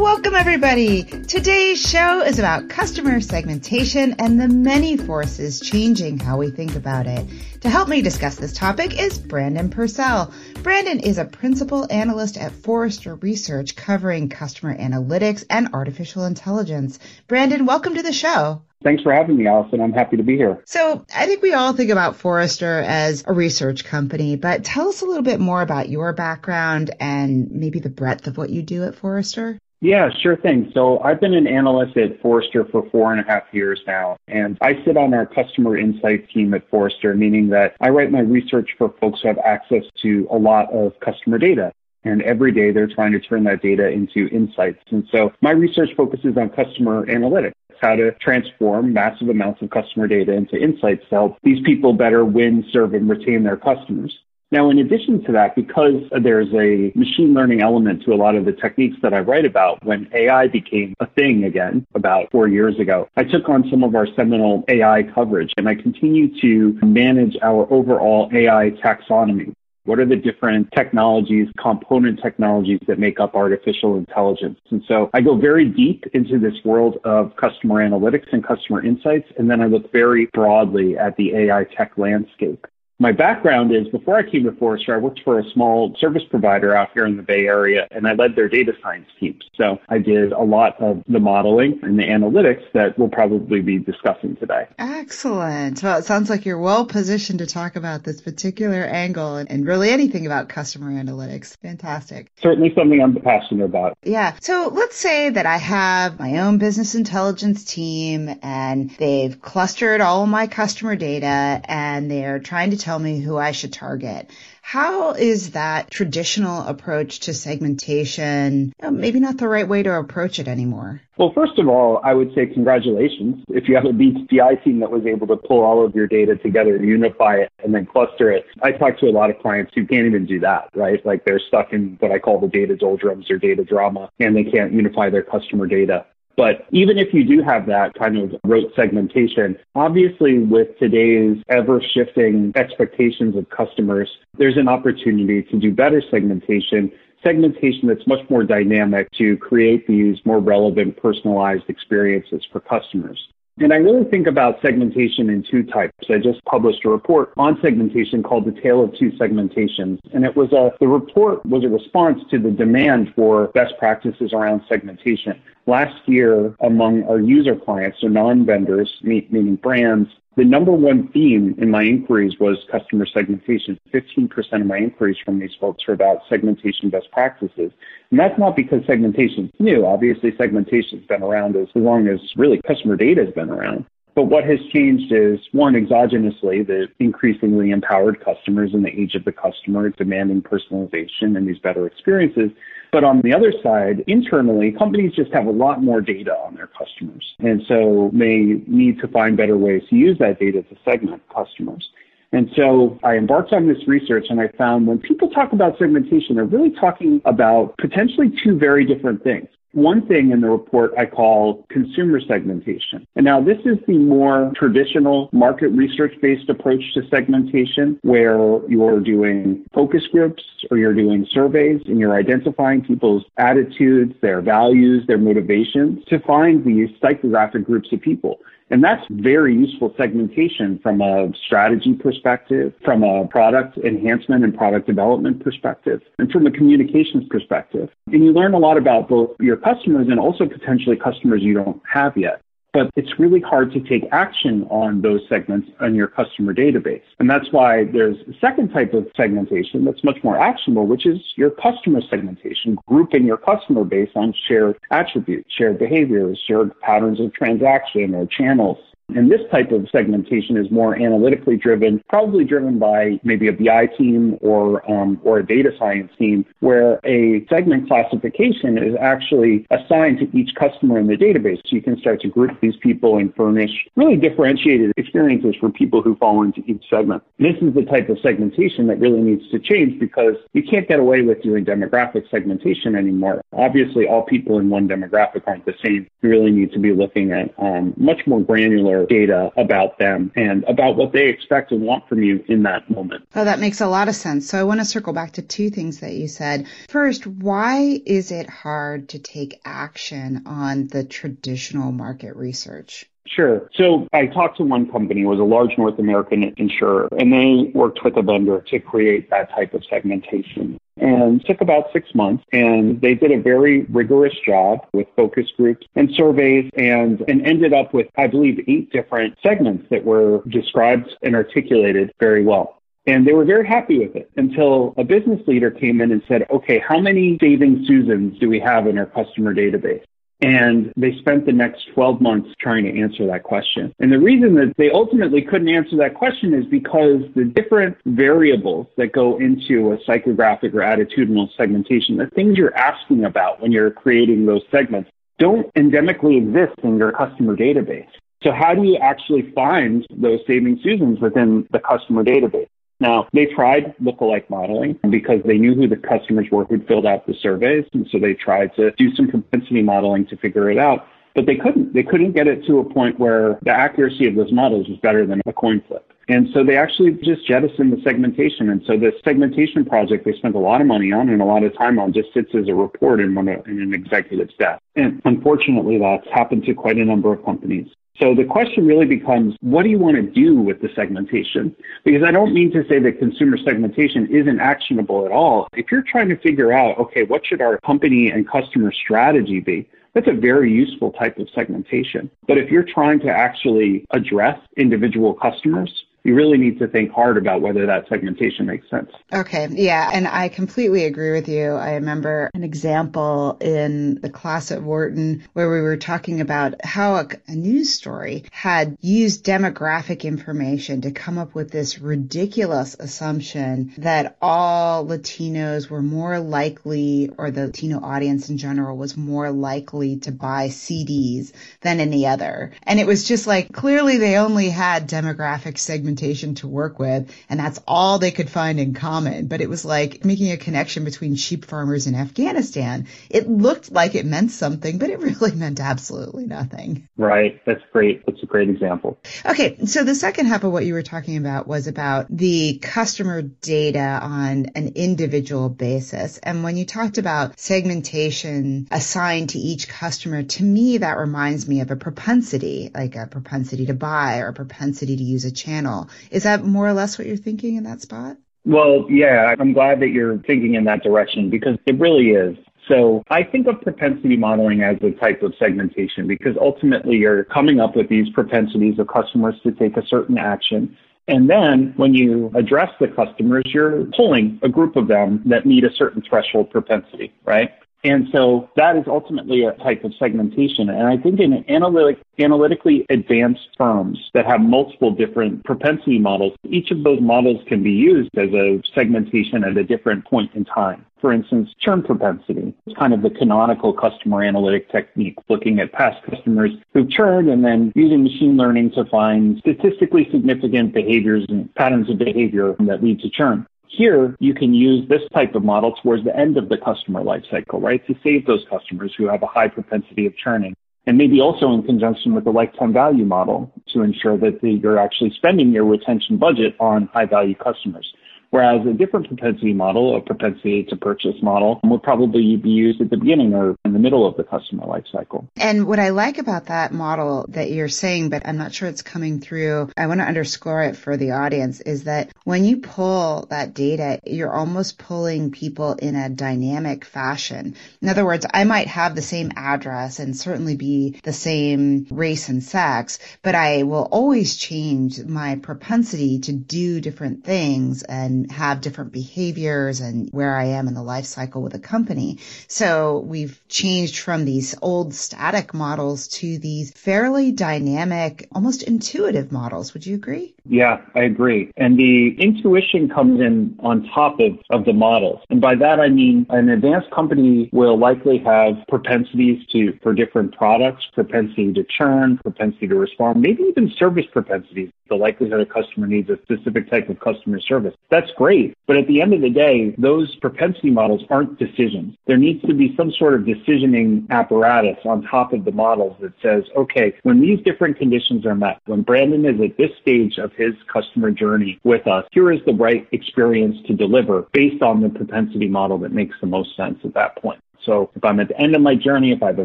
Welcome, 0.01 0.35
everybody. 0.35 1.03
Today's 1.03 1.79
show 1.79 2.23
is 2.23 2.39
about 2.39 2.71
customer 2.71 3.21
segmentation 3.21 4.15
and 4.19 4.41
the 4.41 4.49
many 4.49 4.97
forces 4.97 5.61
changing 5.61 6.19
how 6.19 6.39
we 6.39 6.51
think 6.51 6.75
about 6.75 7.07
it. 7.07 7.29
To 7.61 7.69
help 7.69 7.87
me 7.87 8.01
discuss 8.01 8.37
this 8.37 8.55
topic 8.55 8.99
is 8.99 9.19
Brandon 9.19 9.69
Purcell. 9.69 10.33
Brandon 10.63 11.01
is 11.01 11.19
a 11.19 11.27
principal 11.27 11.87
analyst 11.93 12.39
at 12.39 12.51
Forrester 12.51 13.17
Research 13.17 13.77
covering 13.77 14.31
customer 14.31 14.75
analytics 14.75 15.45
and 15.51 15.75
artificial 15.75 16.25
intelligence. 16.25 16.99
Brandon, 17.29 17.67
welcome 17.67 17.95
to 17.97 18.03
the 18.03 18.15
show. 18.15 18.63
Thanks 18.83 19.03
for 19.03 19.13
having 19.13 19.37
me, 19.37 19.47
Allison. 19.47 19.83
I'm 19.83 19.93
happy 19.93 20.17
to 20.17 20.23
be 20.23 20.39
here. 20.39 20.63
So 20.65 21.05
I 21.15 21.27
think 21.27 21.43
we 21.43 21.53
all 21.53 21.75
think 21.75 21.91
about 21.91 22.17
Forrester 22.17 22.79
as 22.79 23.23
a 23.27 23.35
research 23.35 23.85
company, 23.85 24.37
but 24.37 24.65
tell 24.65 24.89
us 24.89 25.03
a 25.03 25.05
little 25.05 25.23
bit 25.23 25.41
more 25.41 25.61
about 25.61 25.91
your 25.91 26.15
background 26.15 26.91
and 26.99 27.51
maybe 27.51 27.81
the 27.81 27.91
breadth 27.91 28.27
of 28.29 28.39
what 28.39 28.49
you 28.49 28.63
do 28.63 28.85
at 28.85 28.95
Forrester. 28.95 29.59
Yeah, 29.83 30.11
sure 30.23 30.37
thing. 30.37 30.71
So 30.75 31.01
I've 31.01 31.21
been 31.21 31.33
an 31.33 31.47
analyst 31.47 31.97
at 31.97 32.21
Forrester 32.21 32.67
for 32.67 32.89
four 32.91 33.13
and 33.13 33.21
a 33.21 33.25
half 33.25 33.45
years 33.53 33.81
now, 33.87 34.19
and 34.29 34.59
I 34.61 34.83
sit 34.85 34.99
on 34.99 35.15
our 35.15 35.25
customer 35.25 35.79
insights 35.79 36.31
team 36.33 36.53
at 36.53 36.69
Forrester, 36.69 37.15
meaning 37.15 37.49
that 37.49 37.77
I 37.81 37.89
write 37.89 38.11
my 38.11 38.21
research 38.21 38.71
for 38.77 38.93
folks 39.01 39.21
who 39.23 39.29
have 39.29 39.39
access 39.39 39.85
to 40.03 40.29
a 40.31 40.37
lot 40.37 40.71
of 40.71 40.93
customer 41.01 41.39
data. 41.39 41.73
And 42.05 42.23
every 42.23 42.53
day 42.53 42.73
they're 42.73 42.87
trying 42.87 43.13
to 43.13 43.21
turn 43.21 43.45
that 43.45 43.63
data 43.63 43.89
into 43.89 44.29
insights. 44.29 44.83
And 44.91 45.07
so 45.11 45.33
my 45.41 45.51
research 45.51 45.91
focuses 45.97 46.37
on 46.37 46.51
customer 46.51 47.07
analytics 47.07 47.53
how 47.81 47.97
to 47.97 48.13
transform 48.21 48.93
massive 48.93 49.31
amounts 49.31 49.63
of 49.63 49.71
customer 49.71 50.07
data 50.07 50.33
into 50.33 50.57
insights 50.57 51.03
to 51.09 51.15
help 51.15 51.39
these 51.43 51.63
people 51.65 51.95
better 51.95 52.25
win, 52.25 52.65
serve, 52.73 52.93
and 52.93 53.09
retain 53.09 53.43
their 53.43 53.57
customers. 53.57 54.19
Now, 54.53 54.69
in 54.69 54.79
addition 54.79 55.23
to 55.27 55.33
that, 55.33 55.55
because 55.55 56.03
there's 56.23 56.49
a 56.53 56.91
machine 56.99 57.35
learning 57.35 57.63
element 57.63 58.03
to 58.05 58.13
a 58.13 58.17
lot 58.17 58.35
of 58.35 58.45
the 58.45 58.53
techniques 58.53 58.97
that 59.01 59.15
I 59.15 59.21
write 59.21 59.45
about, 59.45 59.85
when 59.85 60.11
AI 60.13 60.49
became 60.49 60.95
a 60.99 61.07
thing 61.07 61.45
again 61.45 61.87
about 61.95 62.33
four 62.33 62.49
years 62.49 62.77
ago, 62.81 63.09
I 63.17 63.23
took 63.23 63.49
on 63.49 63.69
some 63.71 63.85
of 63.85 63.95
our 63.95 64.09
seminal 64.17 64.65
AI 64.69 65.05
coverage 65.15 65.53
and 65.57 65.69
I 65.69 65.77
continue 65.77 66.29
to 66.41 66.77
manage 66.85 67.37
our 67.43 67.73
overall 67.73 68.29
AI 68.35 68.73
taxonomy. 68.85 69.55
What 69.85 70.01
are 70.01 70.05
the 70.05 70.17
different 70.17 70.69
technologies, 70.77 71.49
component 71.57 72.21
technologies 72.21 72.81
that 72.89 72.99
make 72.99 73.21
up 73.21 73.37
artificial 73.37 73.97
intelligence? 73.97 74.59
And 74.71 74.83
so 74.89 75.11
I 75.15 75.21
go 75.21 75.37
very 75.37 75.65
deep 75.65 76.05
into 76.13 76.41
this 76.41 76.55
world 76.65 76.99
of 77.05 77.37
customer 77.37 77.77
analytics 77.77 78.27
and 78.33 78.45
customer 78.45 78.85
insights, 78.85 79.29
and 79.39 79.49
then 79.49 79.61
I 79.61 79.67
look 79.67 79.91
very 79.93 80.27
broadly 80.35 80.99
at 80.99 81.17
the 81.17 81.35
AI 81.37 81.65
tech 81.77 81.93
landscape. 81.97 82.67
My 83.01 83.13
background 83.13 83.75
is 83.75 83.89
before 83.89 84.17
I 84.17 84.31
came 84.31 84.45
to 84.45 84.53
Forrester, 84.53 84.95
I 84.95 84.99
worked 84.99 85.23
for 85.25 85.39
a 85.39 85.51
small 85.53 85.97
service 85.99 86.23
provider 86.29 86.77
out 86.77 86.91
here 86.93 87.07
in 87.07 87.17
the 87.17 87.23
Bay 87.23 87.47
Area 87.47 87.89
and 87.91 88.07
I 88.07 88.13
led 88.13 88.37
their 88.37 88.47
data 88.47 88.75
science 88.83 89.09
teams. 89.19 89.43
So 89.57 89.79
I 89.89 89.97
did 89.97 90.33
a 90.33 90.43
lot 90.43 90.79
of 90.83 91.03
the 91.09 91.19
modeling 91.19 91.81
and 91.83 91.99
the 91.99 92.03
analytics 92.03 92.63
that 92.75 92.99
we'll 92.99 93.09
probably 93.09 93.63
be 93.63 93.79
discussing 93.79 94.37
today. 94.37 94.67
Excellent. 94.79 95.83
Well, 95.83 95.99
it 95.99 96.05
sounds 96.05 96.29
like 96.29 96.45
you're 96.45 96.59
well 96.59 96.85
positioned 96.85 97.39
to 97.39 97.47
talk 97.47 97.75
about 97.75 98.05
this 98.05 98.21
particular 98.21 98.83
angle 98.83 99.37
and, 99.37 99.51
and 99.51 99.67
really 99.67 99.89
anything 99.89 100.27
about 100.27 100.51
customer 100.51 100.91
analytics. 100.91 101.57
Fantastic. 101.63 102.31
Certainly 102.43 102.75
something 102.75 103.01
I'm 103.01 103.17
passionate 103.17 103.65
about. 103.65 103.97
Yeah. 104.03 104.37
So 104.43 104.71
let's 104.75 104.97
say 104.97 105.31
that 105.31 105.47
I 105.47 105.57
have 105.57 106.21
my 106.21 106.41
own 106.41 106.59
business 106.59 106.95
intelligence 106.95 107.65
team 107.65 108.29
and 108.43 108.91
they've 108.91 109.41
clustered 109.41 110.03
all 110.03 110.27
my 110.27 110.47
customer 110.47 110.97
data 110.97 111.63
and 111.65 112.11
they're 112.11 112.41
trying 112.41 112.73
to 112.73 112.77
tell 112.77 112.90
tell 112.91 112.99
me 112.99 113.21
who 113.21 113.37
I 113.37 113.53
should 113.53 113.73
target. 113.73 114.33
How 114.63 115.13
is 115.13 115.53
that 115.53 115.93
traditional 115.93 116.63
approach 116.67 117.21
to 117.21 117.35
segmentation 117.35 118.73
maybe 118.91 119.21
not 119.21 119.39
the 119.39 119.47
right 119.47 119.69
way 119.69 119.85
to 119.85 119.97
approach 119.97 120.41
it 120.41 120.49
anymore? 120.49 121.01
Well, 121.17 121.31
first 121.33 121.57
of 121.61 121.69
all, 121.69 122.01
I 122.03 122.15
would 122.15 122.35
say 122.35 122.47
congratulations. 122.47 123.45
If 123.49 123.69
you 123.69 123.77
have 123.77 123.85
a 123.85 123.93
BI 123.93 124.55
team 124.65 124.81
that 124.81 124.91
was 124.91 125.07
able 125.07 125.29
to 125.29 125.37
pull 125.37 125.63
all 125.63 125.87
of 125.87 125.95
your 125.95 126.09
data 126.09 126.35
together, 126.35 126.77
unify 126.83 127.37
it, 127.37 127.53
and 127.63 127.73
then 127.73 127.87
cluster 127.87 128.33
it. 128.33 128.45
I 128.61 128.73
talk 128.73 128.99
to 128.99 129.07
a 129.07 129.13
lot 129.13 129.31
of 129.31 129.39
clients 129.39 129.71
who 129.73 129.87
can't 129.87 130.07
even 130.07 130.27
do 130.27 130.41
that, 130.41 130.71
right? 130.75 131.05
Like 131.07 131.25
they're 131.25 131.39
stuck 131.47 131.73
in 131.73 131.97
what 132.01 132.11
I 132.11 132.19
call 132.19 132.41
the 132.41 132.49
data 132.49 132.75
doldrums 132.75 133.31
or 133.31 133.39
data 133.39 133.63
drama, 133.63 134.11
and 134.19 134.35
they 134.35 134.43
can't 134.43 134.73
unify 134.73 135.11
their 135.11 135.23
customer 135.23 135.69
data. 135.69 136.07
But 136.41 136.65
even 136.73 136.97
if 136.97 137.13
you 137.13 137.23
do 137.23 137.43
have 137.43 137.67
that 137.67 137.93
kind 137.93 138.17
of 138.17 138.35
rote 138.45 138.73
segmentation, 138.75 139.59
obviously 139.75 140.39
with 140.39 140.69
today's 140.79 141.37
ever 141.51 141.83
shifting 141.83 142.55
expectations 142.57 143.37
of 143.37 143.51
customers, 143.51 144.09
there's 144.39 144.57
an 144.57 144.67
opportunity 144.67 145.43
to 145.43 145.59
do 145.59 145.71
better 145.71 146.03
segmentation 146.11 146.91
segmentation 147.23 147.89
that's 147.89 148.07
much 148.07 148.21
more 148.31 148.43
dynamic 148.43 149.11
to 149.19 149.37
create 149.37 149.87
these 149.87 150.17
more 150.25 150.39
relevant 150.39 150.97
personalized 150.97 151.69
experiences 151.69 152.43
for 152.51 152.59
customers. 152.61 153.29
And 153.59 153.75
I 153.75 153.77
really 153.77 154.05
think 154.05 154.27
about 154.27 154.63
segmentation 154.63 155.29
in 155.29 155.43
two 155.43 155.63
types. 155.65 155.93
I 156.09 156.17
just 156.17 156.43
published 156.47 156.83
a 156.87 156.89
report 156.89 157.35
on 157.37 157.59
segmentation 157.61 158.23
called 158.23 158.47
The 158.47 158.59
Tale 158.59 158.83
of 158.83 158.97
Two 158.97 159.11
Segmentations. 159.13 159.99
And 160.15 160.25
it 160.25 160.35
was 160.35 160.51
a, 160.55 160.73
the 160.81 160.89
report 160.89 161.45
was 161.45 161.65
a 161.65 161.69
response 161.69 162.21
to 162.31 162.39
the 162.39 162.51
demand 162.51 163.13
for 163.15 163.49
best 163.49 163.75
practices 163.79 164.33
around 164.33 164.63
segmentation. 164.67 165.39
Last 165.71 166.09
year, 166.09 166.57
among 166.59 167.05
our 167.05 167.21
user 167.21 167.55
clients, 167.55 167.99
so 168.01 168.09
non-vendors, 168.09 168.93
meaning 169.05 169.55
brands, 169.55 170.09
the 170.35 170.43
number 170.43 170.73
one 170.73 171.07
theme 171.13 171.55
in 171.59 171.71
my 171.71 171.85
inquiries 171.85 172.41
was 172.41 172.57
customer 172.73 173.07
segmentation. 173.07 173.79
15% 173.95 174.63
of 174.63 174.67
my 174.67 174.79
inquiries 174.79 175.19
from 175.25 175.39
these 175.39 175.55
folks 175.61 175.87
were 175.87 175.95
about 175.95 176.23
segmentation 176.29 176.91
best 176.91 177.09
practices. 177.13 177.71
And 178.11 178.19
that's 178.19 178.37
not 178.37 178.57
because 178.57 178.85
segmentation 178.85 179.45
is 179.45 179.61
new. 179.61 179.87
Obviously, 179.87 180.37
segmentation 180.37 180.99
has 180.99 181.07
been 181.07 181.23
around 181.23 181.55
as 181.55 181.69
long 181.77 182.09
as 182.09 182.19
really 182.35 182.61
customer 182.67 182.97
data 182.97 183.25
has 183.25 183.33
been 183.33 183.51
around. 183.51 183.85
But 184.17 184.25
what 184.25 184.43
has 184.43 184.59
changed 184.73 185.13
is 185.13 185.39
one, 185.53 185.75
exogenously, 185.75 186.67
the 186.67 186.89
increasingly 186.99 187.71
empowered 187.71 188.25
customers 188.25 188.75
in 188.75 188.83
the 188.83 188.91
age 188.91 189.15
of 189.15 189.25
the 189.25 189.31
customer 189.31 189.91
demanding 189.91 190.43
personalization 190.43 191.37
and 191.37 191.47
these 191.47 191.61
better 191.61 191.87
experiences. 191.87 192.51
But 192.93 193.05
on 193.05 193.21
the 193.23 193.33
other 193.33 193.53
side, 193.63 194.03
internally, 194.07 194.73
companies 194.73 195.13
just 195.15 195.33
have 195.33 195.47
a 195.47 195.51
lot 195.51 195.83
more 195.83 196.01
data 196.01 196.33
on 196.45 196.57
their 196.57 196.67
customers. 196.67 197.25
And 197.39 197.63
so 197.69 198.11
they 198.13 198.63
need 198.67 198.99
to 199.01 199.09
find 199.09 199.37
better 199.37 199.57
ways 199.57 199.83
to 199.91 199.97
use 199.97 200.19
that 200.19 200.41
data 200.41 200.63
to 200.63 200.77
segment 200.85 201.23
customers. 201.35 201.89
And 202.33 202.51
so 202.57 202.99
I 203.03 203.17
embarked 203.17 203.53
on 203.53 203.67
this 203.67 203.89
research 203.89 204.27
and 204.31 204.41
I 204.41 204.49
found 204.57 204.87
when 204.87 204.99
people 204.99 205.29
talk 205.31 205.53
about 205.53 205.79
segmentation, 205.79 206.37
they're 206.37 206.45
really 206.45 206.71
talking 206.71 207.21
about 207.25 207.77
potentially 207.79 208.33
two 208.43 208.57
very 208.57 208.85
different 208.85 209.23
things. 209.25 209.49
One 209.73 210.07
thing 210.07 210.33
in 210.33 210.41
the 210.41 210.51
report 210.51 210.93
I 210.99 211.07
call 211.07 211.65
consumer 211.69 212.21
segmentation. 212.21 213.07
And 213.15 213.25
now 213.25 213.41
this 213.41 213.59
is 213.65 213.79
the 213.87 213.99
more 213.99 214.53
traditional 214.57 215.31
market 215.33 215.69
research 215.69 216.13
based 216.21 216.49
approach 216.49 216.83
to 216.95 217.03
segmentation 217.09 217.99
where 218.03 218.61
you're 218.69 219.01
doing 219.01 219.65
focus 219.73 220.03
groups 220.11 220.43
or 220.71 220.79
you're 220.79 220.95
doing 220.95 221.27
surveys 221.31 221.81
and 221.87 221.99
you're 221.99 222.17
identifying 222.17 222.83
people's 222.83 223.25
attitudes, 223.37 224.15
their 224.23 224.41
values, 224.41 225.07
their 225.07 225.19
motivations 225.19 226.05
to 226.07 226.19
find 226.21 226.65
these 226.65 226.89
psychographic 227.03 227.65
groups 227.65 227.93
of 227.93 228.01
people. 228.01 228.41
And 228.71 228.85
that's 228.85 229.05
very 229.11 229.55
useful 229.55 229.93
segmentation 229.97 230.79
from 230.83 231.01
a 231.01 231.33
strategy 231.45 231.95
perspective, 231.95 232.73
from 232.85 233.03
a 233.03 233.27
product 233.27 233.79
enhancement 233.79 234.45
and 234.45 234.57
product 234.57 234.87
development 234.87 235.43
perspective, 235.43 236.01
and 236.19 236.31
from 236.31 236.47
a 236.47 236.51
communications 236.51 237.27
perspective. 237.29 237.91
And 238.07 238.25
you 238.25 238.33
learn 238.33 238.55
a 238.55 238.59
lot 238.59 238.77
about 238.77 239.09
both 239.09 239.31
your 239.41 239.57
customers 239.57 240.07
and 240.09 240.21
also 240.21 240.47
potentially 240.47 240.97
customers 240.97 241.43
you 241.43 241.55
don't 241.55 241.83
have 241.93 242.17
yet 242.17 242.41
but 242.73 242.91
it's 242.97 243.19
really 243.19 243.41
hard 243.41 243.73
to 243.73 243.81
take 243.81 244.05
action 244.13 244.67
on 244.71 245.03
those 245.03 245.21
segments 245.29 245.69
on 245.81 245.95
your 245.95 246.07
customer 246.07 246.55
database. 246.55 247.03
And 247.19 247.29
that's 247.29 247.51
why 247.53 247.85
there's 247.85 248.17
a 248.29 248.39
second 248.41 248.71
type 248.71 248.95
of 248.95 249.09
segmentation 249.17 249.85
that's 249.85 250.05
much 250.05 250.23
more 250.23 250.39
actionable, 250.39 250.87
which 250.87 251.07
is 251.07 251.19
your 251.37 251.51
customer 251.51 252.01
segmentation, 252.09 252.79
grouping 252.87 253.25
your 253.25 253.37
customer 253.37 253.85
base 253.85 254.11
on 254.15 254.35
shared 254.47 254.79
attributes, 254.91 255.53
shared 255.57 255.79
behaviors, 255.79 256.41
shared 256.47 256.79
patterns 256.81 257.21
of 257.21 257.33
transaction 257.35 258.15
or 258.15 258.27
channels. 258.27 258.79
And 259.17 259.31
this 259.31 259.41
type 259.51 259.73
of 259.73 259.89
segmentation 259.91 260.57
is 260.57 260.71
more 260.71 260.95
analytically 260.95 261.57
driven, 261.57 262.03
probably 262.09 262.45
driven 262.45 262.79
by 262.79 263.21
maybe 263.25 263.49
a 263.49 263.53
BI 263.53 263.87
team 263.99 264.39
or 264.41 264.89
um, 264.91 265.21
or 265.25 265.39
a 265.39 265.47
data 265.47 265.73
science 265.79 266.11
team, 266.19 266.45
where 266.61 267.01
a 267.05 267.47
segment 267.49 267.89
classification 267.89 268.79
is 268.79 268.95
actually 269.01 269.67
assigned 269.71 270.19
to 270.19 270.37
each 270.37 270.55
customer 270.55 270.99
in 270.99 271.07
the 271.07 271.17
database. 271.17 271.59
So 271.67 271.77
you 271.77 271.83
can 271.83 271.99
start 271.99 272.21
to 272.23 272.29
group 272.29 272.61
these 272.61 272.77
people 272.77 273.19
and 273.19 273.35
furnish 273.35 273.71
really 273.97 274.17
differentiated 274.17 274.93
experiences 274.97 275.55
for 275.61 275.71
people 275.71 276.03
who 276.03 276.17
fall 276.17 276.43
into 276.43 276.63
each 276.67 276.85
segment. 276.89 277.23
This 277.39 277.57
is 277.61 277.75
the 277.75 277.85
type 277.85 278.09
of 278.09 278.19
segmentation 278.21 278.87
that 278.89 278.99
really 278.99 279.21
needs 279.21 279.49
to 279.51 279.59
change 279.59 279.99
because 279.99 280.37
you 280.53 280.63
can't 280.63 280.89
get 280.89 280.99
away 280.99 281.23
with 281.23 281.43
doing 281.43 281.65
demographic 281.65 282.31
segmentation 282.31 282.95
anymore. 282.95 283.43
Obviously, 283.53 284.07
all 284.07 284.23
people 284.23 284.59
in 284.59 284.69
one 284.69 284.89
demographic 284.89 285.43
aren't 285.47 285.67
the 285.67 285.75
same. 285.85 286.07
You 286.23 286.29
really 286.31 286.51
need 286.51 286.73
to 286.73 286.79
be 286.79 286.93
looking 286.93 287.33
at 287.33 287.53
um, 287.59 287.95
much 287.97 288.27
more 288.27 288.41
granular 288.41 289.00
data 289.07 289.51
about 289.57 289.99
them 289.99 290.33
and 290.37 290.65
about 290.65 290.97
what 290.97 291.13
they 291.13 291.29
expect 291.29 291.73
and 291.73 291.83
want 291.83 292.09
from 292.09 292.23
you 292.23 292.45
in 292.49 292.63
that 292.65 292.91
moment. 292.91 293.27
Oh, 293.35 293.45
that 293.45 293.61
makes 293.61 293.81
a 293.81 293.87
lot 293.87 294.09
of 294.09 294.15
sense. 294.15 294.49
So 294.49 294.59
I 294.59 294.65
want 294.65 294.81
to 294.81 294.85
circle 294.85 295.13
back 295.13 295.33
to 295.33 295.43
two 295.43 295.71
things 295.71 296.01
that 296.01 296.15
you 296.15 296.29
said. 296.29 296.67
First, 296.89 297.27
why 297.27 298.01
is 298.05 298.31
it 298.31 298.49
hard 298.49 299.11
to 299.11 299.19
take 299.19 299.61
action 299.65 300.43
on 300.47 300.89
the 300.89 301.05
traditional 301.05 301.93
market 301.93 302.37
research? 302.37 303.07
Sure. 303.27 303.71
So 303.75 304.09
I 304.13 304.27
talked 304.27 304.57
to 304.57 304.65
one 304.65 304.91
company, 304.91 305.23
it 305.23 305.27
was 305.27 305.39
a 305.39 305.45
large 305.45 305.71
North 305.79 305.99
American 305.99 306.53
insurer, 306.57 307.09
and 307.19 307.33
they 307.33 307.71
worked 307.73 308.01
with 308.03 308.17
a 308.17 308.23
vendor 308.23 308.61
to 308.69 308.81
create 308.81 309.31
that 309.31 309.51
type 309.51 309.73
of 309.73 309.85
segmentation. 309.89 310.81
And 311.01 311.43
took 311.47 311.63
about 311.63 311.93
six 311.93 312.15
months, 312.15 312.45
and 312.53 313.01
they 313.01 313.15
did 313.15 313.33
a 313.33 313.41
very 313.41 313.85
rigorous 313.85 314.35
job 314.45 314.87
with 314.93 315.09
focus 315.17 315.47
groups 315.57 315.87
and 315.97 316.11
surveys, 316.15 316.71
and, 316.77 317.23
and 317.27 317.47
ended 317.47 317.73
up 317.73 317.95
with, 317.95 318.09
I 318.19 318.27
believe, 318.27 318.63
eight 318.69 318.93
different 318.93 319.39
segments 319.43 319.87
that 319.91 320.05
were 320.05 320.43
described 320.49 321.09
and 321.23 321.35
articulated 321.35 322.13
very 322.21 322.45
well. 322.45 322.81
And 323.07 323.27
they 323.27 323.33
were 323.33 323.47
very 323.47 323.67
happy 323.67 323.99
with 323.99 324.15
it 324.15 324.31
until 324.37 324.95
a 324.99 325.05
business 325.05 325.41
leader 325.47 325.71
came 325.71 326.01
in 326.03 326.13
and 326.13 326.23
said, 326.29 326.47
okay, 326.51 326.79
how 326.87 327.01
many 327.01 327.39
saving 327.41 327.85
Susans 327.87 328.39
do 328.39 328.49
we 328.49 328.61
have 328.61 328.87
in 328.87 328.99
our 328.99 329.07
customer 329.07 329.55
database? 329.55 330.03
And 330.43 330.93
they 330.97 331.17
spent 331.19 331.45
the 331.45 331.53
next 331.53 331.89
12 331.95 332.21
months 332.21 332.49
trying 332.59 332.85
to 332.85 333.01
answer 333.01 333.27
that 333.27 333.43
question. 333.43 333.95
And 333.99 334.11
the 334.11 334.19
reason 334.19 334.55
that 334.55 334.75
they 334.79 334.91
ultimately 334.91 335.43
couldn't 335.43 335.69
answer 335.69 335.97
that 335.99 336.15
question 336.15 336.55
is 336.55 336.65
because 336.67 337.23
the 337.35 337.45
different 337.45 337.99
variables 338.07 338.87
that 338.97 339.13
go 339.13 339.39
into 339.39 339.93
a 339.93 339.99
psychographic 339.99 340.73
or 340.73 340.81
attitudinal 340.81 341.49
segmentation, 341.57 342.17
the 342.17 342.27
things 342.35 342.57
you're 342.57 342.77
asking 342.77 343.25
about 343.25 343.61
when 343.61 343.71
you're 343.71 343.91
creating 343.91 344.47
those 344.47 344.63
segments, 344.71 345.11
don't 345.39 345.73
endemically 345.75 346.39
exist 346.39 346.79
in 346.83 346.97
your 346.97 347.13
customer 347.13 347.57
database. 347.57 348.09
So 348.43 348.53
how 348.53 348.75
do 348.75 348.83
you 348.85 348.97
actually 348.97 349.53
find 349.53 350.07
those 350.11 350.41
saving 350.47 350.81
Susans 350.83 351.21
within 351.21 351.67
the 351.71 351.79
customer 351.79 352.25
database? 352.25 352.69
Now, 353.01 353.27
they 353.33 353.47
tried 353.47 353.97
lookalike 353.97 354.49
modeling 354.51 354.99
because 355.09 355.41
they 355.45 355.57
knew 355.57 355.75
who 355.75 355.89
the 355.89 355.97
customers 355.97 356.47
were 356.53 356.65
who'd 356.65 356.87
filled 356.87 357.07
out 357.07 357.27
the 357.27 357.35
surveys. 357.35 357.87
And 357.93 358.07
so 358.13 358.19
they 358.19 358.35
tried 358.35 358.75
to 358.77 358.93
do 358.93 359.15
some 359.17 359.29
propensity 359.29 359.83
modeling 359.83 360.27
to 360.27 360.37
figure 360.37 360.71
it 360.71 360.79
out. 360.79 361.07
But 361.35 361.47
they 361.47 361.57
couldn't. 361.57 361.95
They 361.95 362.03
couldn't 362.03 362.33
get 362.33 362.49
it 362.49 362.65
to 362.67 362.81
a 362.81 362.85
point 362.85 363.19
where 363.19 363.59
the 363.63 363.71
accuracy 363.71 364.27
of 364.27 364.35
those 364.35 364.53
models 364.53 364.89
was 364.89 364.99
better 364.99 365.25
than 365.27 365.41
a 365.47 365.53
coin 365.53 365.83
flip. 365.87 366.13
And 366.29 366.49
so 366.55 366.63
they 366.63 366.77
actually 366.77 367.13
just 367.25 367.47
jettisoned 367.47 367.93
the 367.93 368.01
segmentation. 368.03 368.69
And 368.69 368.83
so 368.87 368.97
this 368.97 369.15
segmentation 369.25 369.85
project 369.85 370.25
they 370.25 370.33
spent 370.35 370.55
a 370.55 370.59
lot 370.59 370.81
of 370.81 370.87
money 370.87 371.13
on 371.13 371.29
and 371.29 371.41
a 371.41 371.45
lot 371.45 371.65
of 371.65 371.77
time 371.77 371.99
on 371.99 372.13
just 372.13 372.33
sits 372.35 372.51
as 372.55 372.69
a 372.69 372.75
report 372.75 373.21
in, 373.21 373.35
one, 373.35 373.49
in 373.49 373.81
an 373.81 373.95
executive's 373.95 374.55
desk. 374.59 374.81
And 374.97 375.21
unfortunately, 375.25 375.99
that's 375.99 376.27
happened 376.33 376.65
to 376.65 376.75
quite 376.75 376.99
a 376.99 377.05
number 377.05 377.33
of 377.33 377.45
companies. 377.45 377.89
So 378.17 378.35
the 378.35 378.45
question 378.45 378.87
really 378.87 379.07
becomes, 379.07 379.57
what 379.61 379.83
do 379.85 379.89
you 379.89 379.99
want 379.99 380.17
to 380.17 380.23
do 380.23 380.55
with 380.57 380.83
the 380.83 380.91
segmentation? 380.95 381.75
Because 382.05 382.23
I 382.23 382.31
don't 382.31 382.53
mean 382.53 382.71
to 382.73 382.87
say 382.87 382.99
that 382.99 383.19
consumer 383.19 383.57
segmentation 383.57 384.27
isn't 384.27 384.61
actionable 384.61 385.25
at 385.25 385.33
all. 385.33 385.69
If 385.73 385.91
you're 385.91 386.03
trying 386.03 386.29
to 386.29 386.37
figure 386.37 386.73
out, 386.73 386.99
okay, 386.99 387.23
what 387.23 387.47
should 387.47 387.63
our 387.63 387.79
company 387.79 388.31
and 388.31 388.47
customer 388.47 388.93
strategy 388.93 389.61
be? 389.61 389.89
That's 390.13 390.29
a 390.29 390.33
very 390.33 390.73
useful 390.73 391.13
type 391.13 391.39
of 391.39 391.49
segmentation. 391.55 392.31
But 392.47 392.59
if 392.59 392.69
you're 392.69 392.83
trying 392.83 393.21
to 393.21 393.31
actually 393.31 394.05
address 394.11 394.59
individual 394.77 395.35
customers, 395.35 396.05
you 396.23 396.35
really 396.35 396.59
need 396.59 396.79
to 396.79 396.87
think 396.87 397.11
hard 397.11 397.39
about 397.39 397.63
whether 397.63 397.87
that 397.87 398.07
segmentation 398.09 398.67
makes 398.67 398.89
sense. 398.91 399.11
Okay. 399.33 399.69
Yeah. 399.71 400.11
And 400.13 400.29
I 400.29 400.49
completely 400.49 401.05
agree 401.05 401.33
with 401.33 401.49
you. 401.49 401.73
I 401.73 401.95
remember 401.95 402.51
an 402.53 402.63
example 402.63 403.57
in 403.61 404.21
the 404.21 404.29
class 404.29 404.71
at 404.71 404.83
Wharton 404.83 405.45
where 405.55 405.71
we 405.71 405.81
were 405.81 405.97
talking 405.97 406.41
about 406.41 406.85
how 406.85 407.17
a, 407.17 407.29
a 407.49 407.55
news 407.55 407.95
story 407.95 408.45
had 408.51 408.99
used 409.01 409.45
demographic 409.45 410.25
information 410.25 411.03
to 411.03 411.11
come 411.11 411.39
up 411.39 411.55
with 411.55 411.71
this 411.71 411.99
ridiculous 411.99 412.97
assumption 412.99 413.95
that 413.99 414.37
all 414.43 415.07
Latinos 415.07 415.89
were 415.89 416.03
more 416.03 416.39
likely, 416.39 417.31
or 417.39 417.51
the 417.51 417.67
Latino 417.67 418.01
audience 418.03 418.51
in 418.51 418.59
general 418.59 418.97
was 418.97 419.17
more 419.17 419.51
likely 419.51 420.17
to 420.19 420.33
buy 420.33 420.69
CDs 420.69 421.53
than 421.81 422.01
any 422.01 422.27
other. 422.27 422.73
And 422.83 423.01
it 423.01 423.07
was 423.07 423.27
just 423.27 423.47
like, 423.47 423.73
clearly 423.73 424.19
they 424.19 424.37
only 424.37 424.69
had 424.69 425.09
demographic 425.09 425.79
segmentation 425.79 426.10
documentation 426.11 426.55
to 426.57 426.69
work 426.69 426.99
with, 426.99 427.33
and 427.49 427.61
that's 427.61 427.81
all 427.87 428.19
they 428.19 428.31
could 428.31 428.51
find 428.51 428.81
in 428.81 428.95
common. 428.95 429.47
But 429.47 429.61
it 429.61 429.69
was 429.69 429.85
like 429.85 430.25
making 430.25 430.51
a 430.53 430.57
connection 430.57 431.05
between 431.05 431.37
sheep 431.37 431.65
farmers 431.65 432.07
in 432.07 432.15
Afghanistan. 432.15 433.07
It 433.29 433.49
looked 433.49 433.93
like 433.93 434.15
it 434.15 434.27
meant 434.27 434.51
something, 434.51 434.99
but 434.99 435.11
it 435.11 435.21
really 435.21 435.53
meant 435.55 435.81
absolutely 435.81 436.47
nothing. 436.47 437.09
Right. 437.17 437.61
That's 437.65 437.83
great. 437.93 438.25
That's 438.27 438.43
a 438.43 438.47
great 438.47 438.69
example. 438.69 439.19
Okay. 439.45 439.85
So 439.87 440.05
the 440.05 440.15
second 440.15 440.47
half 440.47 440.65
of 440.65 440.73
what 440.73 440.85
you 440.85 440.95
were 440.95 441.03
talking 441.03 441.37
about 441.37 441.67
was 441.67 441.87
about 441.87 442.27
the 442.29 442.79
customer 442.79 443.43
data 443.43 444.19
on 444.23 444.67
an 444.75 444.93
individual 444.97 445.69
basis. 445.69 446.39
And 446.39 446.65
when 446.65 446.77
you 446.77 446.85
talked 446.85 447.19
about 447.19 447.59
segmentation 447.59 448.89
assigned 448.91 449.51
to 449.51 449.59
each 449.59 449.89
customer, 449.89 450.43
to 450.43 450.65
me, 450.65 450.99
that 450.99 451.19
reminds 451.19 451.69
me 451.69 451.81
of 451.81 451.91
a 451.91 451.97
propensity, 451.97 452.91
like 452.95 453.17
a 453.17 453.27
propensity 453.27 453.87
to 453.87 453.95
buy 453.95 454.39
or 454.41 454.49
a 454.49 454.53
propensity 454.53 455.17
to 455.17 455.23
use 455.23 455.45
a 455.45 455.53
channel. 455.53 456.00
Is 456.31 456.45
that 456.45 456.65
more 456.65 456.87
or 456.87 456.93
less 456.93 457.19
what 457.19 457.27
you're 457.27 457.37
thinking 457.37 457.77
in 457.77 457.85
that 457.85 458.01
spot? 458.01 458.37
Well, 458.65 459.07
yeah, 459.09 459.55
I'm 459.59 459.73
glad 459.73 460.01
that 460.01 460.09
you're 460.09 460.39
thinking 460.39 460.75
in 460.75 460.85
that 460.85 461.03
direction 461.03 461.51
because 461.51 461.77
it 461.87 461.99
really 461.99 462.31
is. 462.31 462.57
So 462.89 463.23
I 463.31 463.43
think 463.45 463.67
of 463.69 463.81
propensity 463.81 464.37
modeling 464.37 464.83
as 464.83 464.97
a 465.03 465.13
type 465.13 465.43
of 465.43 465.55
segmentation 465.59 466.27
because 466.27 466.57
ultimately 466.61 467.17
you're 467.17 467.45
coming 467.45 467.81
up 467.81 467.97
with 467.97 468.09
these 468.09 468.29
propensities 468.31 468.99
of 468.99 469.09
customers 469.09 469.55
to 469.63 469.73
take 469.73 469.97
a 469.97 470.07
certain 470.07 470.39
action. 470.39 470.97
And 471.29 471.49
then 471.49 471.95
when 471.97 472.15
you 472.15 472.51
address 472.55 472.91
the 472.99 473.07
customers, 473.07 473.65
you're 473.67 474.07
pulling 474.17 474.59
a 474.63 474.69
group 474.69 474.97
of 474.97 475.07
them 475.07 475.43
that 475.47 475.65
meet 475.65 475.85
a 475.85 475.93
certain 475.95 476.23
threshold 476.29 476.71
propensity, 476.71 477.33
right? 477.45 477.71
And 478.03 478.29
so 478.33 478.71
that 478.77 478.97
is 478.97 479.05
ultimately 479.07 479.65
a 479.65 479.73
type 479.73 480.05
of 480.05 480.15
segmentation. 480.19 480.89
And 480.89 481.07
I 481.07 481.17
think 481.17 481.39
in 481.39 481.65
analytic, 481.69 482.19
analytically 482.39 483.05
advanced 483.11 483.69
firms 483.77 484.19
that 484.33 484.47
have 484.47 484.61
multiple 484.61 485.11
different 485.11 485.65
propensity 485.65 486.19
models, 486.19 486.55
each 486.65 486.91
of 486.91 487.05
those 487.05 487.21
models 487.21 487.61
can 487.67 487.83
be 487.83 487.91
used 487.91 488.31
as 488.39 488.49
a 488.55 488.81
segmentation 488.95 489.65
at 489.65 489.77
a 489.77 489.85
different 489.85 490.25
point 490.25 490.51
in 490.55 490.65
time. 490.65 491.05
For 491.21 491.33
instance, 491.33 491.69
churn 491.79 492.03
propensity 492.03 492.75
is 492.87 492.95
kind 492.99 493.13
of 493.13 493.21
the 493.21 493.29
canonical 493.29 493.93
customer 493.93 494.43
analytic 494.43 494.91
technique, 494.91 495.37
looking 495.51 495.79
at 495.79 495.93
past 495.93 496.25
customers 496.25 496.71
who've 496.95 497.11
churned 497.11 497.51
and 497.51 497.63
then 497.63 497.93
using 497.95 498.23
machine 498.23 498.57
learning 498.57 498.93
to 498.93 499.05
find 499.05 499.59
statistically 499.59 500.29
significant 500.33 500.95
behaviors 500.95 501.45
and 501.51 501.75
patterns 501.75 502.09
of 502.09 502.17
behavior 502.17 502.75
that 502.81 503.05
lead 503.05 503.21
to 503.21 503.29
churn. 503.29 503.67
Here, 503.93 504.37
you 504.39 504.55
can 504.55 504.73
use 504.73 505.09
this 505.09 505.23
type 505.35 505.57
of 505.57 505.65
model 505.65 505.93
towards 506.01 506.23
the 506.25 506.37
end 506.37 506.57
of 506.57 506.69
the 506.69 506.77
customer 506.77 507.23
lifecycle, 507.25 507.83
right, 507.83 508.07
to 508.07 508.15
save 508.23 508.47
those 508.47 508.65
customers 508.71 509.13
who 509.19 509.27
have 509.27 509.43
a 509.43 509.47
high 509.47 509.67
propensity 509.67 510.27
of 510.27 510.37
churning. 510.37 510.77
And 511.07 511.19
maybe 511.19 511.41
also 511.41 511.73
in 511.73 511.83
conjunction 511.83 512.35
with 512.35 512.45
the 512.45 512.53
lifetime 512.53 512.93
value 512.93 513.25
model 513.25 513.73
to 513.93 514.03
ensure 514.03 514.39
that 514.39 514.63
you're 514.63 514.99
actually 514.99 515.33
spending 515.35 515.73
your 515.73 515.85
retention 515.85 516.37
budget 516.37 516.77
on 516.79 517.09
high 517.13 517.25
value 517.27 517.57
customers. 517.57 518.07
Whereas 518.51 518.85
a 518.87 518.93
different 518.93 519.29
propensity 519.29 519.73
model, 519.73 520.17
a 520.17 520.21
propensity 520.21 520.85
to 520.85 520.97
purchase 520.97 521.37
model, 521.41 521.81
would 521.85 522.03
probably 522.03 522.57
be 522.57 522.71
used 522.71 523.01
at 523.01 523.11
the 523.11 523.17
beginning 523.17 523.55
or 523.55 523.77
in 523.85 523.93
the 523.93 523.99
middle 523.99 524.27
of 524.27 524.37
the 524.37 524.43
customer 524.43 524.87
life 524.87 525.05
cycle. 525.11 525.49
And 525.57 525.87
what 525.87 526.01
I 526.01 526.09
like 526.09 526.39
about 526.39 526.67
that 526.67 526.93
model 526.93 527.47
that 527.51 527.71
you're 527.71 527.89
saying, 527.89 528.31
but 528.31 528.43
I'm 528.47 528.59
not 528.59 528.73
sure 528.73 528.89
it's 528.89 529.03
coming 529.03 529.41
through, 529.41 529.91
I 529.97 530.09
want 530.09 530.21
to 530.21 530.27
underscore 530.27 530.83
it 530.83 530.97
for 530.97 531.17
the 531.17 531.33
audience, 531.33 531.81
is 531.81 532.05
that 532.05 532.33
when 532.45 532.65
you 532.65 532.79
pull 532.79 533.47
that 533.51 533.75
data, 533.75 534.21
you're 534.27 534.53
almost 534.53 534.99
pulling 534.99 535.53
people 535.53 535.93
in 535.93 536.17
a 536.17 536.29
dynamic 536.29 537.05
fashion. 537.05 537.77
In 538.03 538.09
other 538.09 538.25
words, 538.25 538.47
I 538.53 538.65
might 538.65 538.89
have 538.89 539.15
the 539.15 539.23
same 539.23 539.53
address 539.55 540.19
and 540.19 540.37
certainly 540.37 540.77
be 540.77 541.21
the 541.23 541.33
same 541.33 542.07
race 542.11 542.49
and 542.49 542.63
sex, 542.63 543.19
but 543.43 543.55
I 543.55 543.85
will 543.85 544.09
always 544.11 544.57
change 544.57 545.23
my 545.25 545.57
propensity 545.57 546.41
to 546.41 546.53
do 546.53 547.01
different 547.01 547.45
things 547.45 548.03
and 548.03 548.40
have 548.49 548.81
different 548.81 549.13
behaviors 549.13 550.01
and 550.01 550.29
where 550.31 550.57
I 550.57 550.67
am 550.67 550.89
in 550.89 550.95
the 550.95 551.03
life 551.03 551.27
cycle 551.27 551.63
with 551.63 551.75
a 551.75 551.79
company. 551.79 552.39
So 552.69 553.19
we've 553.27 553.61
changed 553.69 554.19
from 554.19 554.45
these 554.45 554.75
old 554.81 555.15
static 555.15 555.75
models 555.75 556.29
to 556.29 556.59
these 556.59 556.93
fairly 556.93 557.53
dynamic, 557.53 558.49
almost 558.53 558.83
intuitive 558.83 559.53
models. 559.53 559.95
Would 559.95 560.07
you 560.07 560.15
agree? 560.15 560.55
Yeah, 560.69 561.01
I 561.15 561.21
agree. 561.21 561.71
And 561.77 561.99
the 561.99 562.37
intuition 562.39 563.09
comes 563.09 563.41
in 563.41 563.77
on 563.81 564.09
top 564.15 564.41
of, 564.41 564.59
of 564.71 564.85
the 564.85 564.93
models. 564.93 565.41
And 565.51 565.61
by 565.61 565.75
that, 565.77 566.01
I 566.01 566.09
mean 566.09 566.47
an 566.51 566.69
advanced 566.69 567.11
company 567.11 567.69
will 567.73 567.99
likely 567.99 568.39
have 568.39 568.75
propensities 568.89 569.67
to, 569.73 569.99
for 570.03 570.13
different 570.13 570.55
products, 570.57 571.05
propensity 571.13 571.73
to 571.73 571.85
churn, 571.85 572.39
propensity 572.39 572.89
to 572.89 572.95
respond, 572.95 573.41
maybe 573.41 573.63
even 573.65 573.91
service 573.99 574.27
propensities 574.33 574.91
the 575.11 575.17
likelihood 575.17 575.61
a 575.61 575.67
customer 575.67 576.07
needs 576.07 576.31
a 576.31 576.39
specific 576.43 576.89
type 576.89 577.11
of 577.11 577.21
customer 577.21 577.61
service. 577.61 577.95
That's 578.11 578.30
great. 578.37 578.77
But 578.87 578.97
at 578.97 579.07
the 579.07 579.21
end 579.21 579.35
of 579.35 579.41
the 579.41 579.51
day, 579.51 579.95
those 579.99 580.35
propensity 580.37 580.91
models 580.91 581.23
aren't 581.31 581.59
decisions. 581.59 582.17
There 582.27 582.37
needs 582.37 582.63
to 582.67 582.75
be 582.75 582.95
some 582.97 583.13
sort 583.13 583.35
of 583.35 583.43
decisioning 583.43 584.29
apparatus 584.31 584.99
on 585.05 585.23
top 585.23 585.53
of 585.53 585.65
the 585.65 585.73
models 585.73 586.17
that 586.21 586.33
says, 586.43 586.65
okay, 586.77 587.15
when 587.23 587.41
these 587.41 587.61
different 587.65 587.99
conditions 587.99 588.45
are 588.47 588.55
met, 588.55 588.81
when 588.87 589.03
Brandon 589.03 589.45
is 589.45 589.61
at 589.61 589.77
this 589.77 589.91
stage 590.01 590.39
of 590.39 590.53
his 590.55 590.75
customer 590.93 591.31
journey 591.31 591.79
with 591.85 592.07
us, 592.07 592.25
here 592.33 592.51
is 592.51 592.61
the 592.67 592.75
right 592.75 593.07
experience 593.13 593.77
to 593.87 593.95
deliver 593.95 594.47
based 594.53 594.83
on 594.83 595.01
the 595.01 595.09
propensity 595.09 595.69
model 595.69 595.99
that 595.99 596.13
makes 596.13 596.37
the 596.41 596.47
most 596.47 596.77
sense 596.77 596.99
at 597.05 597.15
that 597.15 597.37
point. 597.37 597.61
So 597.85 598.11
if 598.15 598.25
I'm 598.25 598.41
at 598.41 598.49
the 598.49 598.61
end 598.61 598.75
of 598.75 598.83
my 598.83 598.95
journey, 598.95 599.33
if 599.33 599.43
I 599.43 599.49
have 599.49 599.59
a 599.59 599.65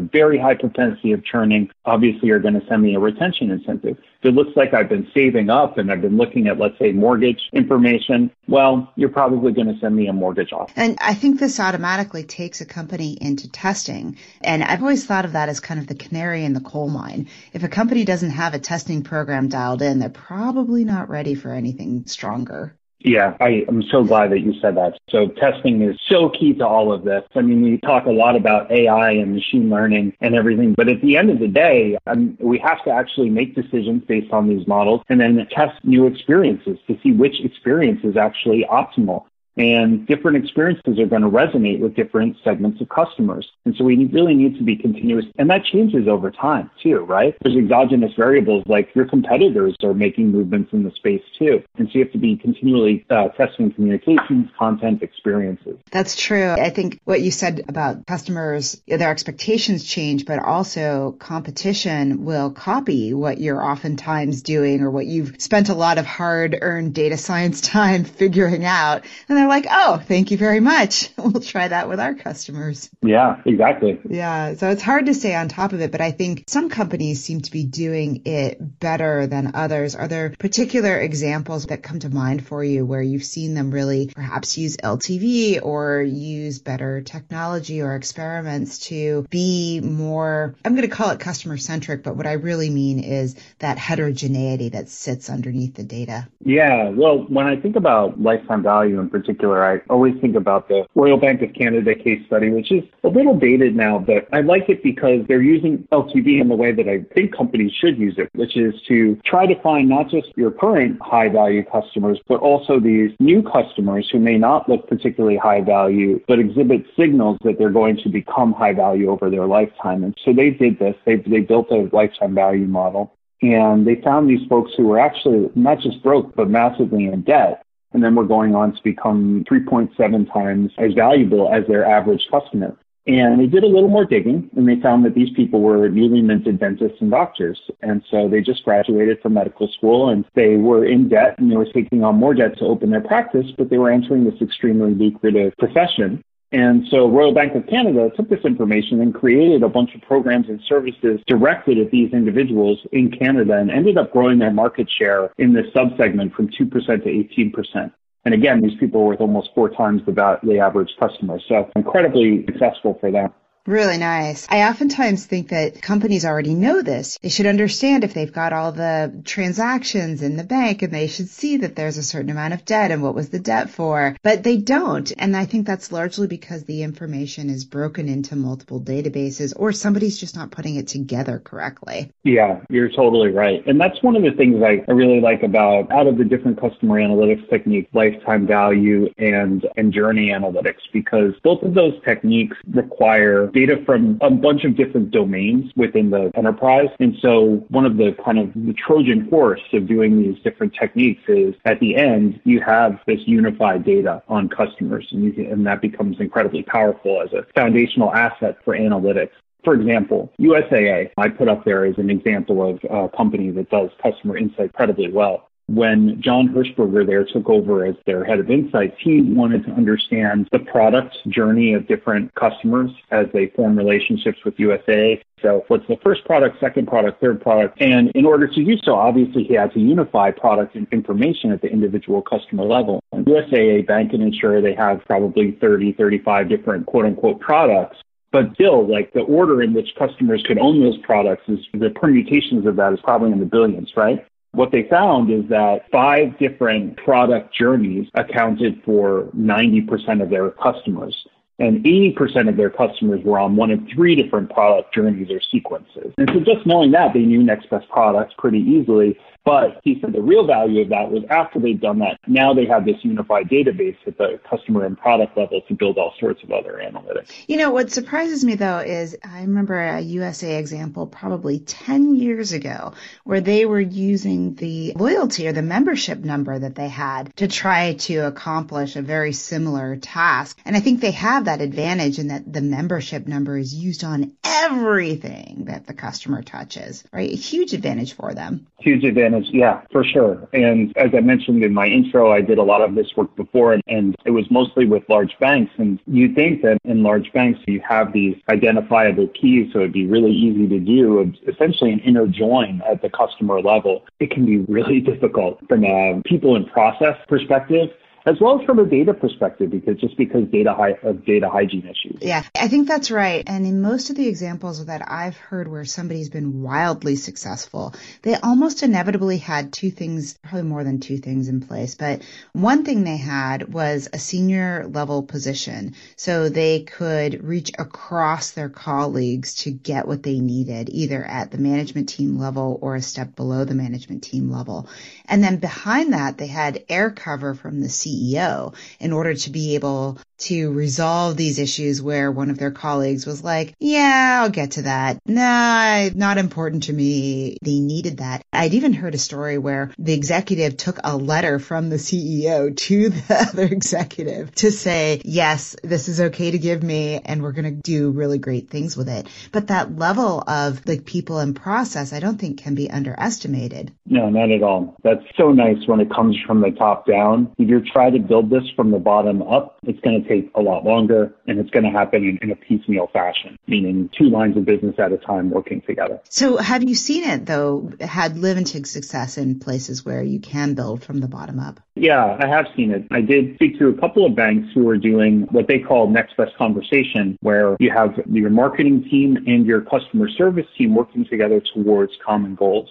very 0.00 0.38
high 0.38 0.54
propensity 0.54 1.12
of 1.12 1.24
churning, 1.24 1.70
obviously 1.84 2.28
you're 2.28 2.40
going 2.40 2.58
to 2.58 2.66
send 2.66 2.82
me 2.82 2.94
a 2.94 2.98
retention 2.98 3.50
incentive. 3.50 3.98
If 4.20 4.30
it 4.30 4.32
looks 4.32 4.56
like 4.56 4.74
I've 4.74 4.88
been 4.88 5.08
saving 5.14 5.50
up 5.50 5.78
and 5.78 5.92
I've 5.92 6.00
been 6.00 6.16
looking 6.16 6.48
at, 6.48 6.58
let's 6.58 6.78
say, 6.78 6.92
mortgage 6.92 7.40
information, 7.52 8.30
well, 8.48 8.92
you're 8.96 9.10
probably 9.10 9.52
going 9.52 9.72
to 9.72 9.78
send 9.80 9.94
me 9.94 10.08
a 10.08 10.12
mortgage 10.12 10.52
offer. 10.52 10.72
And 10.76 10.96
I 11.00 11.14
think 11.14 11.38
this 11.38 11.60
automatically 11.60 12.24
takes 12.24 12.60
a 12.60 12.66
company 12.66 13.18
into 13.20 13.50
testing. 13.50 14.16
And 14.40 14.64
I've 14.64 14.82
always 14.82 15.04
thought 15.04 15.24
of 15.24 15.32
that 15.32 15.48
as 15.48 15.60
kind 15.60 15.78
of 15.78 15.86
the 15.86 15.94
canary 15.94 16.44
in 16.44 16.54
the 16.54 16.60
coal 16.60 16.88
mine. 16.88 17.28
If 17.52 17.62
a 17.62 17.68
company 17.68 18.04
doesn't 18.04 18.30
have 18.30 18.54
a 18.54 18.58
testing 18.58 19.02
program 19.02 19.48
dialed 19.48 19.82
in, 19.82 19.98
they're 19.98 20.08
probably 20.08 20.84
not 20.84 21.08
ready 21.08 21.34
for 21.34 21.50
anything 21.50 22.06
stronger. 22.06 22.76
Yeah, 23.06 23.36
I 23.38 23.64
am 23.68 23.84
so 23.84 24.02
glad 24.02 24.32
that 24.32 24.40
you 24.40 24.52
said 24.60 24.76
that. 24.76 24.98
So 25.10 25.28
testing 25.28 25.80
is 25.80 25.96
so 26.10 26.28
key 26.28 26.54
to 26.54 26.66
all 26.66 26.92
of 26.92 27.04
this. 27.04 27.22
I 27.36 27.40
mean, 27.40 27.62
we 27.62 27.78
talk 27.78 28.06
a 28.06 28.10
lot 28.10 28.34
about 28.34 28.68
AI 28.72 29.12
and 29.12 29.32
machine 29.32 29.70
learning 29.70 30.12
and 30.20 30.34
everything, 30.34 30.74
but 30.76 30.88
at 30.88 31.00
the 31.02 31.16
end 31.16 31.30
of 31.30 31.38
the 31.38 31.46
day, 31.46 31.96
um, 32.08 32.36
we 32.40 32.58
have 32.58 32.82
to 32.82 32.90
actually 32.90 33.30
make 33.30 33.54
decisions 33.54 34.02
based 34.08 34.32
on 34.32 34.48
these 34.48 34.66
models 34.66 35.02
and 35.08 35.20
then 35.20 35.46
test 35.52 35.84
new 35.84 36.08
experiences 36.08 36.78
to 36.88 36.98
see 37.00 37.12
which 37.12 37.36
experience 37.44 38.00
is 38.02 38.16
actually 38.16 38.66
optimal 38.68 39.26
and 39.56 40.06
different 40.06 40.36
experiences 40.36 40.98
are 40.98 41.06
going 41.06 41.22
to 41.22 41.28
resonate 41.28 41.80
with 41.80 41.94
different 41.94 42.36
segments 42.44 42.80
of 42.80 42.88
customers. 42.88 43.48
And 43.64 43.74
so 43.76 43.84
we 43.84 44.04
really 44.06 44.34
need 44.34 44.58
to 44.58 44.64
be 44.64 44.76
continuous. 44.76 45.24
And 45.38 45.48
that 45.50 45.64
changes 45.64 46.08
over 46.08 46.30
time 46.30 46.70
too, 46.82 46.98
right? 46.98 47.34
There's 47.42 47.56
exogenous 47.56 48.12
variables 48.16 48.64
like 48.66 48.94
your 48.94 49.06
competitors 49.06 49.74
are 49.82 49.94
making 49.94 50.30
movements 50.30 50.72
in 50.72 50.82
the 50.82 50.90
space 50.90 51.22
too. 51.38 51.62
And 51.78 51.88
so 51.88 51.98
you 51.98 52.04
have 52.04 52.12
to 52.12 52.18
be 52.18 52.36
continually 52.36 53.06
uh, 53.10 53.28
testing 53.28 53.72
communications, 53.72 54.48
content, 54.58 55.02
experiences. 55.02 55.78
That's 55.90 56.16
true. 56.16 56.52
I 56.52 56.70
think 56.70 57.00
what 57.04 57.22
you 57.22 57.30
said 57.30 57.64
about 57.68 58.06
customers, 58.06 58.80
their 58.86 59.10
expectations 59.10 59.84
change, 59.84 60.26
but 60.26 60.38
also 60.38 61.16
competition 61.18 62.24
will 62.24 62.50
copy 62.50 63.14
what 63.14 63.38
you're 63.38 63.62
oftentimes 63.62 64.42
doing 64.42 64.82
or 64.82 64.90
what 64.90 65.06
you've 65.06 65.40
spent 65.40 65.68
a 65.68 65.74
lot 65.74 65.98
of 65.98 66.06
hard 66.06 66.58
earned 66.60 66.94
data 66.94 67.16
science 67.16 67.60
time 67.66 68.04
figuring 68.04 68.64
out. 68.64 69.04
And 69.28 69.45
they're 69.46 69.60
like, 69.60 69.66
oh, 69.70 70.02
thank 70.04 70.30
you 70.30 70.36
very 70.36 70.60
much. 70.60 71.10
We'll 71.26 71.42
try 71.42 71.66
that 71.66 71.88
with 71.88 71.98
our 71.98 72.14
customers. 72.14 72.88
Yeah, 73.02 73.42
exactly. 73.44 73.98
Yeah. 74.08 74.54
So 74.54 74.70
it's 74.70 74.82
hard 74.82 75.06
to 75.06 75.14
stay 75.14 75.34
on 75.34 75.48
top 75.48 75.72
of 75.72 75.80
it, 75.80 75.90
but 75.90 76.00
I 76.00 76.12
think 76.12 76.44
some 76.46 76.70
companies 76.70 77.24
seem 77.24 77.40
to 77.40 77.50
be 77.50 77.64
doing 77.64 78.22
it 78.26 78.58
better 78.78 79.26
than 79.26 79.56
others. 79.56 79.96
Are 79.96 80.06
there 80.06 80.30
particular 80.38 80.96
examples 80.98 81.66
that 81.66 81.82
come 81.82 81.98
to 82.00 82.08
mind 82.08 82.46
for 82.46 82.62
you 82.62 82.86
where 82.86 83.02
you've 83.02 83.24
seen 83.24 83.54
them 83.54 83.72
really 83.72 84.06
perhaps 84.14 84.56
use 84.56 84.76
LTV 84.76 85.64
or 85.64 86.00
use 86.00 86.60
better 86.60 87.02
technology 87.02 87.82
or 87.82 87.96
experiments 87.96 88.78
to 88.86 89.26
be 89.28 89.80
more, 89.80 90.54
I'm 90.64 90.76
going 90.76 90.88
to 90.88 90.94
call 90.94 91.10
it 91.10 91.18
customer 91.18 91.56
centric, 91.56 92.04
but 92.04 92.16
what 92.16 92.28
I 92.28 92.34
really 92.34 92.70
mean 92.70 93.00
is 93.00 93.34
that 93.58 93.78
heterogeneity 93.78 94.68
that 94.70 94.88
sits 94.88 95.28
underneath 95.28 95.74
the 95.74 95.84
data? 95.84 96.28
Yeah. 96.44 96.90
Well, 96.90 97.26
when 97.28 97.46
I 97.46 97.56
think 97.56 97.74
about 97.74 98.20
lifetime 98.20 98.62
value 98.62 99.00
in 99.00 99.10
particular, 99.10 99.35
particular, 99.36 99.64
I 99.64 99.80
always 99.90 100.14
think 100.20 100.36
about 100.36 100.68
the 100.68 100.86
Royal 100.94 101.18
Bank 101.18 101.42
of 101.42 101.52
Canada 101.54 101.94
case 101.94 102.24
study, 102.26 102.50
which 102.50 102.72
is 102.72 102.82
a 103.04 103.08
little 103.08 103.38
dated 103.38 103.76
now, 103.76 103.98
but 103.98 104.28
I 104.32 104.40
like 104.40 104.68
it 104.68 104.82
because 104.82 105.20
they're 105.28 105.42
using 105.42 105.86
LTV 105.92 106.40
in 106.40 106.48
the 106.48 106.56
way 106.56 106.72
that 106.72 106.88
I 106.88 107.02
think 107.14 107.36
companies 107.36 107.72
should 107.72 107.98
use 107.98 108.14
it, 108.18 108.30
which 108.34 108.56
is 108.56 108.74
to 108.88 109.18
try 109.24 109.46
to 109.46 109.60
find 109.62 109.88
not 109.88 110.08
just 110.08 110.28
your 110.36 110.50
current 110.50 110.98
high 111.02 111.28
value 111.28 111.64
customers, 111.64 112.18
but 112.28 112.40
also 112.40 112.80
these 112.80 113.10
new 113.20 113.42
customers 113.42 114.08
who 114.10 114.18
may 114.18 114.38
not 114.38 114.68
look 114.68 114.88
particularly 114.88 115.36
high 115.36 115.60
value, 115.60 116.20
but 116.26 116.38
exhibit 116.38 116.84
signals 116.98 117.38
that 117.44 117.58
they're 117.58 117.70
going 117.70 117.96
to 118.02 118.08
become 118.08 118.52
high 118.52 118.72
value 118.72 119.10
over 119.10 119.28
their 119.30 119.46
lifetime. 119.46 120.02
And 120.04 120.16
so 120.24 120.32
they 120.32 120.50
did 120.50 120.78
this. 120.78 120.94
They, 121.04 121.16
they 121.16 121.40
built 121.40 121.70
a 121.70 121.88
lifetime 121.92 122.34
value 122.34 122.66
model. 122.66 123.12
And 123.42 123.86
they 123.86 123.96
found 123.96 124.30
these 124.30 124.46
folks 124.48 124.72
who 124.76 124.86
were 124.86 124.98
actually 124.98 125.50
not 125.54 125.80
just 125.80 126.02
broke, 126.02 126.34
but 126.34 126.48
massively 126.48 127.04
in 127.04 127.20
debt 127.20 127.65
and 127.92 128.02
then 128.02 128.14
we're 128.14 128.24
going 128.24 128.54
on 128.54 128.74
to 128.74 128.82
become 128.82 129.44
3.7 129.50 130.32
times 130.32 130.72
as 130.78 130.92
valuable 130.94 131.52
as 131.52 131.66
their 131.66 131.84
average 131.84 132.26
customer. 132.30 132.76
And 133.06 133.38
they 133.38 133.46
did 133.46 133.62
a 133.62 133.68
little 133.68 133.88
more 133.88 134.04
digging 134.04 134.50
and 134.56 134.68
they 134.68 134.80
found 134.80 135.04
that 135.04 135.14
these 135.14 135.30
people 135.36 135.60
were 135.60 135.88
newly 135.88 136.22
minted 136.22 136.58
dentists 136.58 137.00
and 137.00 137.10
doctors. 137.10 137.58
And 137.80 138.02
so 138.10 138.28
they 138.28 138.40
just 138.40 138.64
graduated 138.64 139.20
from 139.20 139.34
medical 139.34 139.68
school 139.68 140.08
and 140.08 140.24
they 140.34 140.56
were 140.56 140.84
in 140.84 141.08
debt 141.08 141.38
and 141.38 141.50
they 141.50 141.56
were 141.56 141.66
taking 141.72 142.02
on 142.02 142.16
more 142.16 142.34
debt 142.34 142.58
to 142.58 142.64
open 142.64 142.90
their 142.90 143.00
practice, 143.00 143.46
but 143.56 143.70
they 143.70 143.78
were 143.78 143.92
entering 143.92 144.24
this 144.24 144.40
extremely 144.42 144.92
lucrative 144.92 145.54
profession. 145.56 146.24
And 146.52 146.86
so 146.90 147.08
Royal 147.08 147.34
Bank 147.34 147.54
of 147.54 147.66
Canada 147.66 148.10
took 148.16 148.28
this 148.28 148.44
information 148.44 149.00
and 149.00 149.12
created 149.12 149.62
a 149.62 149.68
bunch 149.68 149.94
of 149.94 150.02
programs 150.02 150.48
and 150.48 150.60
services 150.68 151.20
directed 151.26 151.78
at 151.78 151.90
these 151.90 152.12
individuals 152.12 152.78
in 152.92 153.10
Canada 153.10 153.54
and 153.54 153.70
ended 153.70 153.98
up 153.98 154.12
growing 154.12 154.38
their 154.38 154.52
market 154.52 154.88
share 154.88 155.32
in 155.38 155.52
this 155.52 155.66
subsegment 155.74 156.32
from 156.34 156.48
2% 156.48 156.70
to 156.70 156.72
18%. 156.72 157.92
And 158.24 158.34
again, 158.34 158.60
these 158.60 158.76
people 158.78 159.02
were 159.02 159.08
worth 159.08 159.20
almost 159.20 159.50
four 159.54 159.68
times 159.70 160.02
the, 160.06 160.38
the 160.42 160.58
average 160.58 160.90
customer. 160.98 161.38
So 161.48 161.70
incredibly 161.76 162.44
successful 162.46 162.96
for 163.00 163.10
them. 163.10 163.32
Really 163.66 163.98
nice. 163.98 164.46
I 164.48 164.68
oftentimes 164.68 165.26
think 165.26 165.48
that 165.48 165.82
companies 165.82 166.24
already 166.24 166.54
know 166.54 166.82
this. 166.82 167.18
They 167.20 167.28
should 167.30 167.46
understand 167.46 168.04
if 168.04 168.14
they've 168.14 168.32
got 168.32 168.52
all 168.52 168.70
the 168.70 169.22
transactions 169.24 170.22
in 170.22 170.36
the 170.36 170.44
bank 170.44 170.82
and 170.82 170.92
they 170.92 171.08
should 171.08 171.28
see 171.28 171.58
that 171.58 171.74
there's 171.74 171.98
a 171.98 172.02
certain 172.02 172.30
amount 172.30 172.54
of 172.54 172.64
debt 172.64 172.92
and 172.92 173.02
what 173.02 173.14
was 173.14 173.30
the 173.30 173.40
debt 173.40 173.70
for. 173.70 174.16
But 174.22 174.44
they 174.44 174.56
don't. 174.58 175.12
And 175.18 175.36
I 175.36 175.46
think 175.46 175.66
that's 175.66 175.90
largely 175.90 176.28
because 176.28 176.64
the 176.64 176.84
information 176.84 177.50
is 177.50 177.64
broken 177.64 178.08
into 178.08 178.36
multiple 178.36 178.80
databases 178.80 179.52
or 179.56 179.72
somebody's 179.72 180.18
just 180.18 180.36
not 180.36 180.52
putting 180.52 180.76
it 180.76 180.86
together 180.86 181.40
correctly. 181.40 182.12
Yeah, 182.22 182.60
you're 182.70 182.90
totally 182.90 183.30
right. 183.30 183.66
And 183.66 183.80
that's 183.80 184.00
one 184.00 184.14
of 184.14 184.22
the 184.22 184.32
things 184.32 184.62
I, 184.62 184.84
I 184.88 184.92
really 184.92 185.20
like 185.20 185.42
about 185.42 185.90
out 185.90 186.06
of 186.06 186.18
the 186.18 186.24
different 186.24 186.60
customer 186.60 187.00
analytics 187.00 187.48
techniques, 187.50 187.92
lifetime 187.92 188.46
value 188.46 189.08
and, 189.18 189.66
and 189.76 189.92
journey 189.92 190.28
analytics, 190.28 190.82
because 190.92 191.32
both 191.42 191.62
of 191.62 191.74
those 191.74 191.94
techniques 192.04 192.56
require 192.70 193.50
data 193.56 193.82
from 193.86 194.18
a 194.20 194.30
bunch 194.30 194.64
of 194.64 194.76
different 194.76 195.10
domains 195.10 195.72
within 195.76 196.10
the 196.10 196.30
enterprise. 196.36 196.88
And 197.00 197.16
so 197.22 197.64
one 197.68 197.86
of 197.86 197.96
the 197.96 198.14
kind 198.24 198.38
of 198.38 198.52
the 198.54 198.74
Trojan 198.74 199.28
horse 199.30 199.62
of 199.72 199.88
doing 199.88 200.22
these 200.22 200.38
different 200.44 200.74
techniques 200.74 201.22
is 201.26 201.54
at 201.64 201.80
the 201.80 201.96
end, 201.96 202.38
you 202.44 202.60
have 202.60 203.00
this 203.06 203.20
unified 203.26 203.84
data 203.84 204.22
on 204.28 204.48
customers 204.48 205.08
and, 205.10 205.34
can, 205.34 205.46
and 205.46 205.66
that 205.66 205.80
becomes 205.80 206.20
incredibly 206.20 206.62
powerful 206.62 207.22
as 207.22 207.32
a 207.32 207.46
foundational 207.54 208.12
asset 208.12 208.58
for 208.64 208.76
analytics. 208.76 209.30
For 209.64 209.74
example, 209.74 210.32
USAA, 210.38 211.10
I 211.16 211.28
put 211.28 211.48
up 211.48 211.64
there 211.64 211.86
as 211.86 211.98
an 211.98 212.10
example 212.10 212.62
of 212.62 212.78
a 212.88 213.08
company 213.16 213.50
that 213.50 213.70
does 213.70 213.90
customer 214.02 214.36
insight 214.36 214.66
incredibly 214.66 215.10
well 215.10 215.48
when 215.68 216.20
John 216.22 216.48
Hirschberger 216.48 217.04
there 217.04 217.24
took 217.24 217.48
over 217.48 217.84
as 217.84 217.96
their 218.06 218.24
head 218.24 218.38
of 218.38 218.50
insights, 218.50 218.94
he 219.00 219.20
wanted 219.20 219.64
to 219.64 219.72
understand 219.72 220.48
the 220.52 220.60
product 220.60 221.16
journey 221.28 221.74
of 221.74 221.88
different 221.88 222.32
customers 222.36 222.90
as 223.10 223.26
they 223.32 223.48
form 223.48 223.76
relationships 223.76 224.38
with 224.44 224.56
USAA. 224.58 225.22
So 225.42 225.64
what's 225.66 225.86
the 225.88 225.96
first 226.04 226.24
product, 226.24 226.60
second 226.60 226.86
product, 226.86 227.20
third 227.20 227.40
product? 227.40 227.82
And 227.82 228.10
in 228.14 228.24
order 228.24 228.46
to 228.46 228.64
do 228.64 228.76
so, 228.84 228.94
obviously 228.94 229.42
he 229.42 229.54
had 229.54 229.72
to 229.72 229.80
unify 229.80 230.30
product 230.30 230.76
and 230.76 230.86
information 230.92 231.50
at 231.50 231.62
the 231.62 231.68
individual 231.68 232.22
customer 232.22 232.64
level. 232.64 233.02
And 233.12 233.26
USAA 233.26 233.86
Bank 233.86 234.12
and 234.12 234.22
Insurer, 234.22 234.60
they 234.60 234.74
have 234.74 235.04
probably 235.04 235.58
30, 235.60 235.92
35 235.94 236.48
different 236.48 236.86
quote 236.86 237.06
unquote 237.06 237.40
products. 237.40 237.96
But 238.30 238.54
still, 238.54 238.86
like 238.86 239.12
the 239.12 239.20
order 239.20 239.62
in 239.62 239.72
which 239.72 239.88
customers 239.98 240.44
could 240.46 240.58
own 240.58 240.80
those 240.80 240.98
products 240.98 241.44
is 241.48 241.58
the 241.72 241.90
permutations 241.90 242.66
of 242.66 242.76
that 242.76 242.92
is 242.92 243.00
probably 243.02 243.32
in 243.32 243.40
the 243.40 243.46
billions, 243.46 243.92
right? 243.96 244.24
What 244.56 244.72
they 244.72 244.84
found 244.84 245.30
is 245.30 245.46
that 245.50 245.84
five 245.92 246.38
different 246.38 246.96
product 246.96 247.54
journeys 247.54 248.08
accounted 248.14 248.82
for 248.86 249.28
90% 249.36 250.22
of 250.22 250.30
their 250.30 250.50
customers 250.50 251.26
and 251.58 251.84
80% 251.84 252.48
of 252.48 252.56
their 252.56 252.70
customers 252.70 253.20
were 253.22 253.38
on 253.38 253.56
one 253.56 253.70
of 253.70 253.80
three 253.94 254.14
different 254.14 254.50
product 254.50 254.94
journeys 254.94 255.30
or 255.30 255.40
sequences. 255.40 256.14
And 256.16 256.30
so 256.32 256.40
just 256.40 256.66
knowing 256.66 256.90
that, 256.92 257.12
they 257.12 257.20
knew 257.20 257.42
next 257.42 257.68
best 257.68 257.88
products 257.90 258.34
pretty 258.38 258.60
easily. 258.60 259.18
But 259.46 259.80
he 259.84 259.96
said 260.00 260.12
the 260.12 260.20
real 260.20 260.44
value 260.44 260.82
of 260.82 260.88
that 260.88 261.08
was 261.08 261.22
after 261.30 261.60
they've 261.60 261.80
done 261.80 262.00
that, 262.00 262.18
now 262.26 262.52
they 262.52 262.66
have 262.66 262.84
this 262.84 262.96
unified 263.02 263.48
database 263.48 263.96
at 264.04 264.18
the 264.18 264.40
customer 264.50 264.84
and 264.84 264.98
product 264.98 265.38
level 265.38 265.60
to 265.68 265.74
build 265.74 265.98
all 265.98 266.12
sorts 266.18 266.42
of 266.42 266.50
other 266.50 266.82
analytics. 266.84 267.30
You 267.46 267.56
know, 267.56 267.70
what 267.70 267.92
surprises 267.92 268.44
me 268.44 268.56
though 268.56 268.80
is 268.80 269.16
I 269.22 269.42
remember 269.42 269.80
a 269.80 270.02
USAA 270.02 270.58
example 270.58 271.06
probably 271.06 271.60
10 271.60 272.16
years 272.16 272.52
ago 272.52 272.94
where 273.22 273.40
they 273.40 273.66
were 273.66 273.80
using 273.80 274.56
the 274.56 274.94
loyalty 274.96 275.46
or 275.46 275.52
the 275.52 275.62
membership 275.62 276.18
number 276.18 276.58
that 276.58 276.74
they 276.74 276.88
had 276.88 277.34
to 277.36 277.46
try 277.46 277.92
to 277.94 278.26
accomplish 278.26 278.96
a 278.96 279.02
very 279.02 279.32
similar 279.32 279.94
task. 279.94 280.58
And 280.64 280.76
I 280.76 280.80
think 280.80 281.00
they 281.00 281.12
have 281.12 281.44
that 281.44 281.60
advantage 281.60 282.18
in 282.18 282.28
that 282.28 282.52
the 282.52 282.62
membership 282.62 283.28
number 283.28 283.56
is 283.56 283.72
used 283.72 284.02
on 284.02 284.32
everything 284.42 285.66
that 285.66 285.86
the 285.86 285.94
customer 285.94 286.42
touches, 286.42 287.04
right? 287.12 287.30
A 287.30 287.36
huge 287.36 287.74
advantage 287.74 288.14
for 288.14 288.34
them. 288.34 288.66
Huge 288.80 289.04
advantage 289.04 289.35
yeah, 289.52 289.82
for 289.90 290.04
sure. 290.04 290.48
And 290.52 290.96
as 290.96 291.10
I 291.14 291.20
mentioned 291.20 291.62
in 291.62 291.72
my 291.72 291.86
intro, 291.86 292.32
I 292.32 292.40
did 292.40 292.58
a 292.58 292.62
lot 292.62 292.82
of 292.82 292.94
this 292.94 293.08
work 293.16 293.34
before, 293.36 293.72
and, 293.72 293.82
and 293.86 294.16
it 294.24 294.30
was 294.30 294.50
mostly 294.50 294.86
with 294.86 295.02
large 295.08 295.38
banks. 295.38 295.72
And 295.78 296.00
you 296.06 296.34
think 296.34 296.62
that 296.62 296.78
in 296.84 297.02
large 297.02 297.32
banks, 297.32 297.60
you 297.66 297.80
have 297.88 298.12
these 298.12 298.36
identifiable 298.48 299.28
keys, 299.28 299.72
so 299.72 299.80
it'd 299.80 299.92
be 299.92 300.06
really 300.06 300.32
easy 300.32 300.68
to 300.68 300.78
do 300.78 301.32
essentially 301.46 301.92
an 301.92 302.00
inner 302.00 302.26
join 302.26 302.82
at 302.88 303.02
the 303.02 303.10
customer 303.10 303.60
level. 303.60 304.04
It 304.20 304.30
can 304.30 304.46
be 304.46 304.58
really 304.58 305.00
difficult 305.12 305.60
from 305.68 305.84
a 305.84 306.22
people 306.24 306.56
and 306.56 306.66
process 306.66 307.16
perspective 307.28 307.90
as 308.26 308.40
well 308.40 308.58
as 308.58 308.66
from 308.66 308.80
a 308.80 308.84
data 308.84 309.14
perspective, 309.14 309.70
because 309.70 310.00
just 310.00 310.16
because 310.16 310.42
data 310.50 310.74
of 311.04 311.24
data 311.24 311.48
hygiene 311.48 311.84
issues. 311.84 312.18
Yeah, 312.20 312.42
I 312.58 312.66
think 312.66 312.88
that's 312.88 313.12
right. 313.12 313.44
And 313.46 313.64
in 313.64 313.80
most 313.80 314.10
of 314.10 314.16
the 314.16 314.26
examples 314.26 314.84
that 314.84 315.08
I've 315.08 315.36
heard 315.36 315.68
where 315.68 315.84
somebody's 315.84 316.28
been 316.28 316.60
wildly 316.60 317.14
successful, 317.14 317.94
they 318.22 318.34
almost 318.34 318.82
inevitably 318.82 319.38
had 319.38 319.72
two 319.72 319.92
things, 319.92 320.36
probably 320.42 320.64
more 320.64 320.82
than 320.82 320.98
two 320.98 321.18
things 321.18 321.48
in 321.48 321.60
place. 321.60 321.94
But 321.94 322.22
one 322.52 322.84
thing 322.84 323.04
they 323.04 323.16
had 323.16 323.72
was 323.72 324.08
a 324.12 324.18
senior 324.18 324.88
level 324.88 325.22
position. 325.22 325.94
So 326.16 326.48
they 326.48 326.80
could 326.80 327.44
reach 327.44 327.70
across 327.78 328.50
their 328.50 328.68
colleagues 328.68 329.54
to 329.62 329.70
get 329.70 330.08
what 330.08 330.24
they 330.24 330.40
needed, 330.40 330.88
either 330.90 331.24
at 331.24 331.52
the 331.52 331.58
management 331.58 332.08
team 332.08 332.38
level 332.38 332.76
or 332.82 332.96
a 332.96 333.02
step 333.02 333.36
below 333.36 333.64
the 333.64 333.74
management 333.74 334.24
team 334.24 334.50
level. 334.50 334.88
And 335.26 335.44
then 335.44 335.58
behind 335.58 336.12
that, 336.12 336.38
they 336.38 336.48
had 336.48 336.82
air 336.88 337.12
cover 337.12 337.54
from 337.54 337.80
the 337.80 337.86
CEO 337.86 338.15
CEO 338.16 338.74
in 339.00 339.12
order 339.12 339.34
to 339.34 339.50
be 339.50 339.74
able 339.74 340.18
to 340.38 340.72
resolve 340.72 341.36
these 341.36 341.58
issues 341.58 342.02
where 342.02 342.30
one 342.30 342.50
of 342.50 342.58
their 342.58 342.70
colleagues 342.70 343.26
was 343.26 343.42
like, 343.42 343.74
yeah, 343.78 344.40
I'll 344.42 344.50
get 344.50 344.72
to 344.72 344.82
that. 344.82 345.18
Nah, 345.26 346.08
not 346.14 346.38
important 346.38 346.84
to 346.84 346.92
me. 346.92 347.58
They 347.62 347.80
needed 347.80 348.18
that. 348.18 348.42
I'd 348.52 348.74
even 348.74 348.92
heard 348.92 349.14
a 349.14 349.18
story 349.18 349.58
where 349.58 349.92
the 349.98 350.12
executive 350.12 350.76
took 350.76 350.98
a 351.04 351.16
letter 351.16 351.58
from 351.58 351.88
the 351.88 351.96
CEO 351.96 352.76
to 352.76 353.08
the 353.10 353.34
other 353.34 353.64
executive 353.64 354.54
to 354.56 354.70
say, 354.70 355.20
yes, 355.24 355.76
this 355.82 356.08
is 356.08 356.20
okay 356.20 356.50
to 356.50 356.58
give 356.58 356.82
me 356.82 357.20
and 357.24 357.42
we're 357.42 357.52
going 357.52 357.64
to 357.64 357.82
do 357.82 358.10
really 358.10 358.38
great 358.38 358.70
things 358.70 358.96
with 358.96 359.08
it. 359.08 359.28
But 359.52 359.68
that 359.68 359.96
level 359.96 360.42
of 360.46 360.86
like 360.86 361.04
people 361.04 361.38
and 361.38 361.54
process, 361.54 362.12
I 362.12 362.20
don't 362.20 362.38
think 362.38 362.62
can 362.62 362.74
be 362.74 362.90
underestimated. 362.90 363.92
No, 364.06 364.28
not 364.30 364.50
at 364.50 364.62
all. 364.62 364.96
That's 365.02 365.24
so 365.36 365.52
nice 365.52 365.86
when 365.86 366.00
it 366.00 366.10
comes 366.10 366.36
from 366.46 366.60
the 366.60 366.70
top 366.70 367.06
down. 367.06 367.52
If 367.58 367.68
you're 367.68 367.82
trying 367.92 368.12
to 368.12 368.18
build 368.18 368.50
this 368.50 368.64
from 368.74 368.90
the 368.90 368.98
bottom 368.98 369.42
up, 369.42 369.78
it's 369.84 370.00
going 370.00 370.22
to 370.22 370.25
take 370.28 370.50
a 370.54 370.60
lot 370.60 370.84
longer 370.84 371.34
and 371.46 371.58
it's 371.58 371.70
going 371.70 371.84
to 371.84 371.90
happen 371.90 372.24
in, 372.24 372.38
in, 372.42 372.50
a 372.50 372.56
piecemeal 372.56 373.08
fashion, 373.12 373.58
meaning 373.66 374.10
two 374.16 374.28
lines 374.30 374.56
of 374.56 374.64
business 374.64 374.94
at 374.98 375.12
a 375.12 375.18
time 375.18 375.50
working 375.50 375.82
together. 375.86 376.20
So 376.28 376.56
have 376.56 376.82
you 376.82 376.94
seen 376.94 377.24
it 377.24 377.46
though, 377.46 377.90
had 378.00 378.38
live 378.38 378.56
and 378.56 378.66
take 378.66 378.86
success 378.86 379.38
in 379.38 379.58
places 379.58 380.04
where 380.04 380.22
you 380.22 380.40
can 380.40 380.74
build 380.74 381.02
from 381.02 381.18
the 381.18 381.28
bottom 381.28 381.58
up? 381.58 381.80
Yeah, 381.94 382.36
I 382.40 382.46
have 382.46 382.66
seen 382.76 382.90
it. 382.90 383.06
I 383.10 383.20
did 383.20 383.54
speak 383.54 383.78
to 383.78 383.88
a 383.88 383.94
couple 383.94 384.26
of 384.26 384.36
banks 384.36 384.68
who 384.74 384.88
are 384.88 384.98
doing 384.98 385.46
what 385.50 385.66
they 385.66 385.78
call 385.78 386.08
next 386.08 386.36
best 386.36 386.56
conversation, 386.56 387.38
where 387.40 387.76
you 387.80 387.90
have 387.90 388.14
your 388.30 388.50
marketing 388.50 389.04
team 389.10 389.36
and 389.46 389.64
your 389.66 389.80
customer 389.80 390.28
service 390.28 390.66
team 390.76 390.94
working 390.94 391.24
together 391.24 391.62
towards 391.74 392.12
common 392.24 392.54
goals. 392.54 392.88